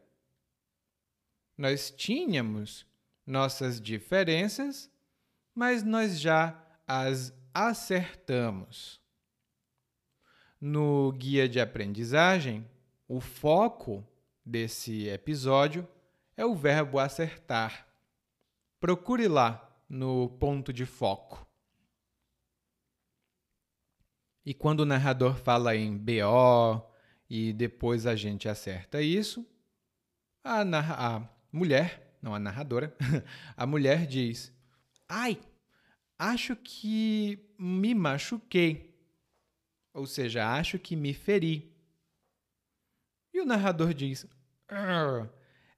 Nós 1.57 1.91
tínhamos 1.91 2.85
nossas 3.25 3.79
diferenças 3.79 4.89
mas 5.59 5.83
nós 5.83 6.17
já 6.17 6.57
as 6.87 7.33
acertamos. 7.53 9.01
No 10.59 11.11
guia 11.11 11.49
de 11.49 11.59
aprendizagem, 11.59 12.65
o 13.09 13.19
foco 13.19 14.07
desse 14.45 15.09
episódio 15.09 15.85
é 16.37 16.45
o 16.45 16.55
verbo 16.55 16.97
acertar, 16.97 17.85
Procure 18.79 19.27
lá 19.27 19.69
no 19.89 20.29
ponto 20.29 20.71
de 20.71 20.85
foco. 20.85 21.45
E 24.45 24.53
quando 24.53 24.81
o 24.81 24.85
narrador 24.85 25.35
fala 25.35 25.75
em 25.75 25.97
BO 25.97 26.81
e 27.29 27.53
depois 27.53 28.05
a 28.05 28.15
gente 28.15 28.47
acerta 28.47 29.01
isso, 29.01 29.45
a, 30.43 30.61
a 30.61 31.29
mulher, 31.51 32.17
não 32.21 32.33
a 32.33 32.39
narradora, 32.39 32.95
a 33.55 33.65
mulher 33.65 34.07
diz: 34.07 34.51
Ai, 35.07 35.39
acho 36.17 36.55
que 36.55 37.53
me 37.57 37.93
machuquei. 37.93 38.97
Ou 39.93 40.07
seja, 40.07 40.55
acho 40.55 40.79
que 40.79 40.95
me 40.95 41.13
feri. 41.13 41.75
E 43.33 43.41
o 43.41 43.45
narrador 43.45 43.93
diz: 43.93 44.25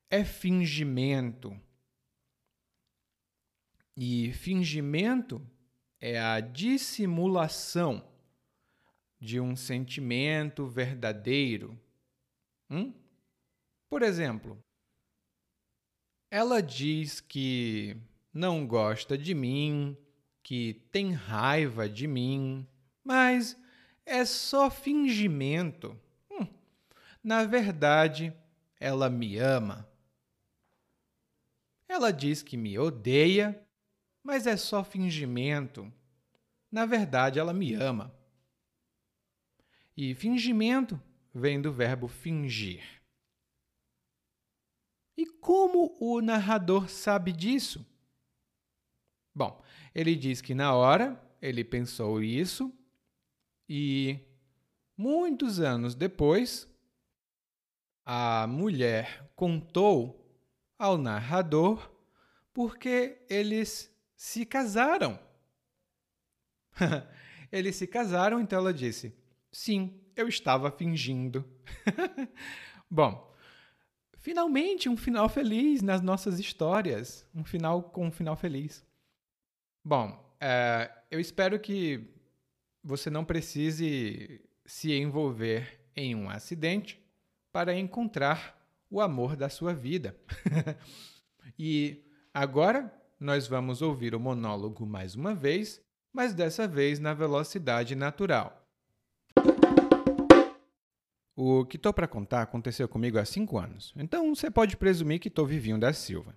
é 0.10 0.24
fingimento. 0.24 1.60
E 4.04 4.34
fingimento 4.34 5.40
é 6.00 6.20
a 6.20 6.40
dissimulação 6.40 8.04
de 9.20 9.40
um 9.40 9.56
sentimento 9.56 10.66
verdadeiro. 10.66 11.80
Hum? 12.68 12.96
Por 13.88 14.02
exemplo, 14.02 14.58
ela 16.32 16.64
diz 16.64 17.20
que 17.22 17.96
não 18.34 18.66
gosta 18.66 19.16
de 19.16 19.36
mim, 19.36 19.96
que 20.42 20.82
tem 20.92 21.12
raiva 21.12 21.88
de 21.88 22.08
mim, 22.08 22.68
mas 23.04 23.56
é 24.04 24.26
só 24.26 24.72
fingimento. 24.72 25.96
Hum, 26.28 26.48
na 27.24 27.46
verdade, 27.46 28.34
ela 28.80 29.12
me 29.12 29.38
ama. 29.38 29.88
Ela 31.88 32.10
diz 32.12 32.42
que 32.42 32.58
me 32.58 32.80
odeia, 32.80 33.64
mas 34.24 34.46
é 34.46 34.56
só 34.56 34.84
fingimento. 34.84 35.92
Na 36.72 36.86
verdade, 36.86 37.40
ela 37.40 37.54
me 37.54 37.74
ama. 37.74 38.14
E 39.96 40.14
fingimento 40.16 41.02
vem 41.34 41.62
do 41.62 41.72
verbo 41.72 42.08
fingir. 42.08 42.84
E 45.18 45.26
como 45.26 45.96
o 46.00 46.22
narrador 46.22 46.90
sabe 46.90 47.32
disso? 47.32 47.86
Bom, 49.34 49.62
ele 49.94 50.16
diz 50.16 50.42
que 50.42 50.54
na 50.54 50.74
hora 50.74 51.22
ele 51.42 51.64
pensou 51.64 52.22
isso 52.22 52.74
e 53.68 54.20
muitos 54.98 55.60
anos 55.60 55.96
depois 55.96 56.68
a 58.06 58.46
mulher 58.48 59.32
contou 59.36 60.22
ao 60.78 60.98
narrador 60.98 61.92
porque 62.54 63.24
eles 63.30 63.92
se 64.22 64.46
casaram. 64.46 65.20
eles 67.52 67.76
se 67.76 67.88
casaram, 67.88 68.40
então 68.40 68.60
ela 68.60 68.72
disse: 68.72 69.16
Sim, 69.52 70.00
eu 70.16 70.28
estava 70.28 70.70
fingindo. 70.70 71.44
Bom, 72.88 73.36
finalmente 74.20 74.88
um 74.88 74.96
final 74.96 75.28
feliz 75.28 75.82
nas 75.82 76.04
nossas 76.04 76.40
histórias. 76.40 77.28
Um 77.34 77.44
final 77.44 77.82
com 77.82 78.06
um 78.06 78.12
final 78.12 78.36
feliz. 78.36 78.86
Bom, 79.84 80.32
é, 80.40 80.92
eu 81.10 81.20
espero 81.20 81.60
que 81.60 82.14
você 82.84 83.10
não 83.10 83.26
precise 83.26 84.40
se 84.68 84.94
envolver 84.94 85.90
em 85.96 86.14
um 86.14 86.30
acidente 86.30 87.04
para 87.52 87.74
encontrar 87.74 88.56
o 88.88 89.02
amor 89.02 89.36
da 89.36 89.50
sua 89.50 89.74
vida. 89.74 90.16
e 91.58 92.06
agora 92.32 93.01
nós 93.22 93.46
vamos 93.46 93.84
ouvir 93.84 94.16
o 94.16 94.20
monólogo 94.20 94.84
mais 94.84 95.14
uma 95.14 95.36
vez, 95.36 95.80
mas 96.12 96.34
dessa 96.34 96.68
vez 96.68 97.00
na 97.00 97.14
velocidade 97.14 97.94
natural. 97.96 98.68
O 101.36 101.64
que 101.64 101.78
estou 101.78 101.94
para 101.94 102.08
contar 102.08 102.42
aconteceu 102.42 102.90
comigo 102.90 103.20
há 103.20 103.24
cinco 103.24 103.60
anos, 103.60 103.94
então 103.96 104.34
você 104.34 104.50
pode 104.50 104.76
presumir 104.76 105.20
que 105.20 105.28
estou 105.28 105.46
vivinho 105.46 105.78
da 105.78 105.94
Silva. 105.94 106.36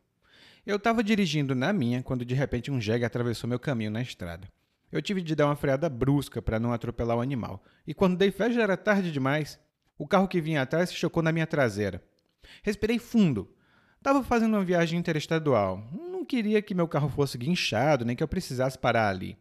Eu 0.66 0.76
estava 0.76 1.02
dirigindo 1.02 1.54
na 1.54 1.72
minha 1.72 2.02
quando 2.02 2.22
de 2.22 2.34
repente 2.34 2.70
um 2.70 2.78
jegue 2.78 3.06
atravessou 3.06 3.48
meu 3.48 3.58
caminho 3.58 3.90
na 3.90 4.02
estrada. 4.02 4.46
Eu 4.92 5.00
tive 5.00 5.22
de 5.22 5.34
dar 5.34 5.46
uma 5.46 5.56
freada 5.56 5.88
brusca 5.88 6.42
para 6.42 6.60
não 6.60 6.70
atropelar 6.70 7.16
o 7.16 7.22
animal, 7.22 7.64
e 7.86 7.94
quando 7.94 8.18
dei 8.18 8.30
fé 8.30 8.52
já 8.52 8.62
era 8.62 8.76
tarde 8.76 9.10
demais. 9.10 9.58
O 9.96 10.06
carro 10.06 10.28
que 10.28 10.40
vinha 10.40 10.60
atrás 10.60 10.90
se 10.90 10.96
chocou 10.96 11.22
na 11.22 11.32
minha 11.32 11.46
traseira. 11.46 12.04
Respirei 12.62 12.98
fundo. 12.98 13.50
Estava 13.96 14.22
fazendo 14.22 14.52
uma 14.52 14.64
viagem 14.64 14.98
interestadual. 14.98 15.82
Não 16.24 16.26
queria 16.26 16.62
que 16.62 16.74
meu 16.74 16.88
carro 16.88 17.10
fosse 17.10 17.36
guinchado, 17.36 18.02
nem 18.02 18.16
que 18.16 18.22
eu 18.22 18.26
precisasse 18.26 18.78
parar 18.78 19.10
ali. 19.10 19.36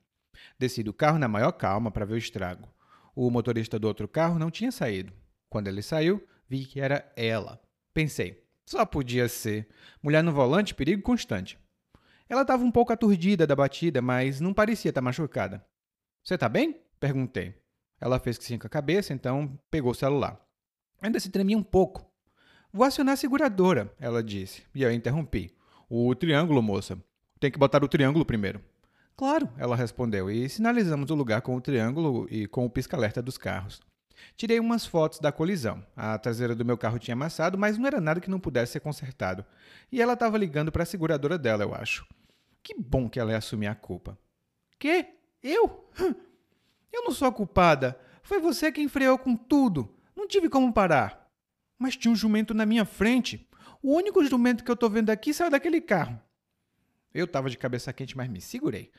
Desci 0.59 0.83
do 0.83 0.91
carro 0.91 1.17
na 1.17 1.29
maior 1.29 1.53
calma 1.53 1.89
para 1.89 2.03
ver 2.03 2.15
o 2.15 2.17
estrago. 2.17 2.67
O 3.15 3.31
motorista 3.31 3.79
do 3.79 3.87
outro 3.87 4.05
carro 4.05 4.37
não 4.37 4.51
tinha 4.51 4.69
saído. 4.69 5.13
Quando 5.49 5.69
ele 5.69 5.81
saiu, 5.81 6.21
vi 6.45 6.65
que 6.65 6.81
era 6.81 7.09
ela. 7.15 7.57
Pensei, 7.93 8.45
só 8.65 8.85
podia 8.85 9.29
ser. 9.29 9.69
Mulher 10.03 10.21
no 10.21 10.33
volante, 10.33 10.75
perigo 10.75 11.01
constante. 11.01 11.57
Ela 12.27 12.41
estava 12.41 12.65
um 12.65 12.71
pouco 12.71 12.91
aturdida 12.91 13.47
da 13.47 13.55
batida, 13.55 14.01
mas 14.01 14.41
não 14.41 14.53
parecia 14.53 14.89
estar 14.89 14.99
tá 14.99 15.05
machucada. 15.05 15.65
Você 16.21 16.33
está 16.33 16.49
bem? 16.49 16.81
Perguntei. 16.99 17.55
Ela 17.97 18.19
fez 18.19 18.37
que 18.37 18.43
sim 18.43 18.57
com 18.57 18.67
a 18.67 18.69
cabeça, 18.69 19.13
então 19.13 19.57
pegou 19.71 19.91
o 19.91 19.95
celular. 19.95 20.37
Ainda 21.01 21.17
se 21.17 21.29
tremia 21.29 21.57
um 21.57 21.63
pouco. 21.63 22.05
Vou 22.73 22.85
acionar 22.85 23.13
a 23.13 23.17
seguradora, 23.17 23.95
ela 23.97 24.21
disse, 24.21 24.63
e 24.75 24.83
eu 24.83 24.91
interrompi. 24.91 25.55
O 25.95 26.15
triângulo, 26.15 26.59
moça. 26.59 26.97
Tem 27.39 27.51
que 27.51 27.59
botar 27.59 27.83
o 27.83 27.87
triângulo 27.87 28.25
primeiro. 28.25 28.59
Claro, 29.15 29.47
ela 29.55 29.75
respondeu, 29.75 30.27
e 30.27 30.49
sinalizamos 30.49 31.11
o 31.11 31.13
lugar 31.13 31.43
com 31.43 31.55
o 31.55 31.61
triângulo 31.61 32.27
e 32.31 32.47
com 32.47 32.65
o 32.65 32.69
pisca-alerta 32.69 33.21
dos 33.21 33.37
carros. 33.37 33.79
Tirei 34.35 34.59
umas 34.59 34.87
fotos 34.87 35.19
da 35.19 35.31
colisão. 35.31 35.85
A 35.95 36.17
traseira 36.17 36.55
do 36.55 36.65
meu 36.65 36.79
carro 36.79 36.97
tinha 36.97 37.13
amassado, 37.13 37.59
mas 37.59 37.77
não 37.77 37.85
era 37.85 38.01
nada 38.01 38.19
que 38.19 38.27
não 38.27 38.39
pudesse 38.39 38.71
ser 38.71 38.79
consertado. 38.79 39.45
E 39.91 40.01
ela 40.01 40.13
estava 40.13 40.35
ligando 40.35 40.71
para 40.71 40.81
a 40.81 40.87
seguradora 40.87 41.37
dela, 41.37 41.63
eu 41.63 41.75
acho. 41.75 42.07
Que 42.63 42.73
bom 42.73 43.07
que 43.07 43.19
ela 43.19 43.29
ia 43.29 43.37
assumir 43.37 43.67
a 43.67 43.75
culpa. 43.75 44.17
Que? 44.79 45.09
Eu? 45.43 45.87
Eu 46.91 47.03
não 47.03 47.11
sou 47.11 47.27
a 47.27 47.31
culpada. 47.31 47.99
Foi 48.23 48.39
você 48.39 48.71
quem 48.71 48.87
freou 48.87 49.19
com 49.19 49.35
tudo. 49.35 49.95
Não 50.15 50.27
tive 50.27 50.49
como 50.49 50.73
parar. 50.73 51.27
Mas 51.77 51.95
tinha 51.95 52.11
um 52.11 52.15
jumento 52.15 52.51
na 52.51 52.65
minha 52.65 52.83
frente. 52.83 53.47
O 53.83 53.97
único 53.97 54.23
jumento 54.23 54.63
que 54.63 54.71
eu 54.71 54.75
estou 54.75 54.89
vendo 54.89 55.09
aqui 55.09 55.33
saiu 55.33 55.51
daquele 55.51 55.81
carro. 55.81 56.17
Eu 57.13 57.25
estava 57.25 57.49
de 57.49 57.57
cabeça 57.57 57.91
quente, 57.91 58.15
mas 58.15 58.29
me 58.29 58.39
segurei. 58.39 58.89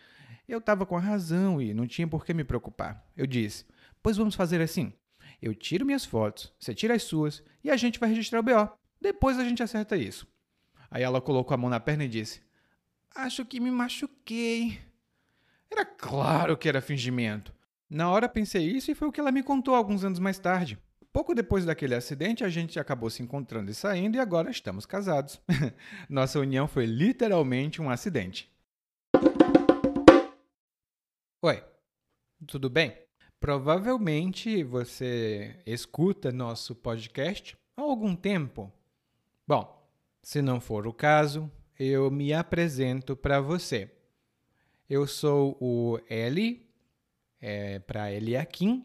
Eu 0.46 0.58
estava 0.58 0.84
com 0.84 0.94
a 0.94 1.00
razão 1.00 1.58
e 1.58 1.72
não 1.72 1.86
tinha 1.86 2.06
por 2.06 2.22
que 2.22 2.34
me 2.34 2.44
preocupar. 2.44 3.02
Eu 3.16 3.26
disse: 3.26 3.64
Pois 4.02 4.18
vamos 4.18 4.34
fazer 4.34 4.60
assim. 4.60 4.92
Eu 5.40 5.54
tiro 5.54 5.86
minhas 5.86 6.04
fotos, 6.04 6.52
você 6.60 6.74
tira 6.74 6.94
as 6.94 7.02
suas 7.02 7.42
e 7.64 7.70
a 7.70 7.76
gente 7.78 7.98
vai 7.98 8.10
registrar 8.10 8.40
o 8.40 8.42
BO. 8.42 8.70
Depois 9.00 9.38
a 9.38 9.44
gente 9.44 9.62
acerta 9.62 9.96
isso. 9.96 10.26
Aí 10.90 11.02
ela 11.02 11.20
colocou 11.20 11.54
a 11.54 11.58
mão 11.58 11.70
na 11.70 11.80
perna 11.80 12.04
e 12.04 12.08
disse: 12.08 12.42
Acho 13.16 13.46
que 13.46 13.60
me 13.60 13.70
machuquei. 13.70 14.78
Era 15.70 15.86
claro 15.86 16.58
que 16.58 16.68
era 16.68 16.82
fingimento. 16.82 17.54
Na 17.88 18.10
hora 18.10 18.28
pensei 18.28 18.70
isso 18.70 18.90
e 18.90 18.94
foi 18.94 19.08
o 19.08 19.12
que 19.12 19.18
ela 19.18 19.32
me 19.32 19.42
contou 19.42 19.74
alguns 19.74 20.04
anos 20.04 20.18
mais 20.18 20.38
tarde. 20.38 20.78
Pouco 21.14 21.32
depois 21.32 21.64
daquele 21.64 21.94
acidente, 21.94 22.42
a 22.42 22.48
gente 22.48 22.76
acabou 22.80 23.08
se 23.08 23.22
encontrando 23.22 23.70
e 23.70 23.74
saindo 23.74 24.16
e 24.16 24.18
agora 24.18 24.50
estamos 24.50 24.84
casados. 24.84 25.40
Nossa 26.10 26.40
união 26.40 26.66
foi 26.66 26.86
literalmente 26.86 27.80
um 27.80 27.88
acidente. 27.88 28.50
Oi, 31.40 31.62
tudo 32.48 32.68
bem? 32.68 32.98
Provavelmente 33.38 34.64
você 34.64 35.56
escuta 35.64 36.32
nosso 36.32 36.74
podcast 36.74 37.56
há 37.76 37.82
algum 37.82 38.16
tempo. 38.16 38.72
Bom, 39.46 39.88
se 40.20 40.42
não 40.42 40.60
for 40.60 40.84
o 40.84 40.92
caso, 40.92 41.48
eu 41.78 42.10
me 42.10 42.32
apresento 42.32 43.14
para 43.14 43.40
você. 43.40 43.88
Eu 44.90 45.06
sou 45.06 45.56
o 45.60 45.96
Eli, 46.10 46.68
é, 47.40 47.78
para 47.78 48.10
Eliakim, 48.10 48.84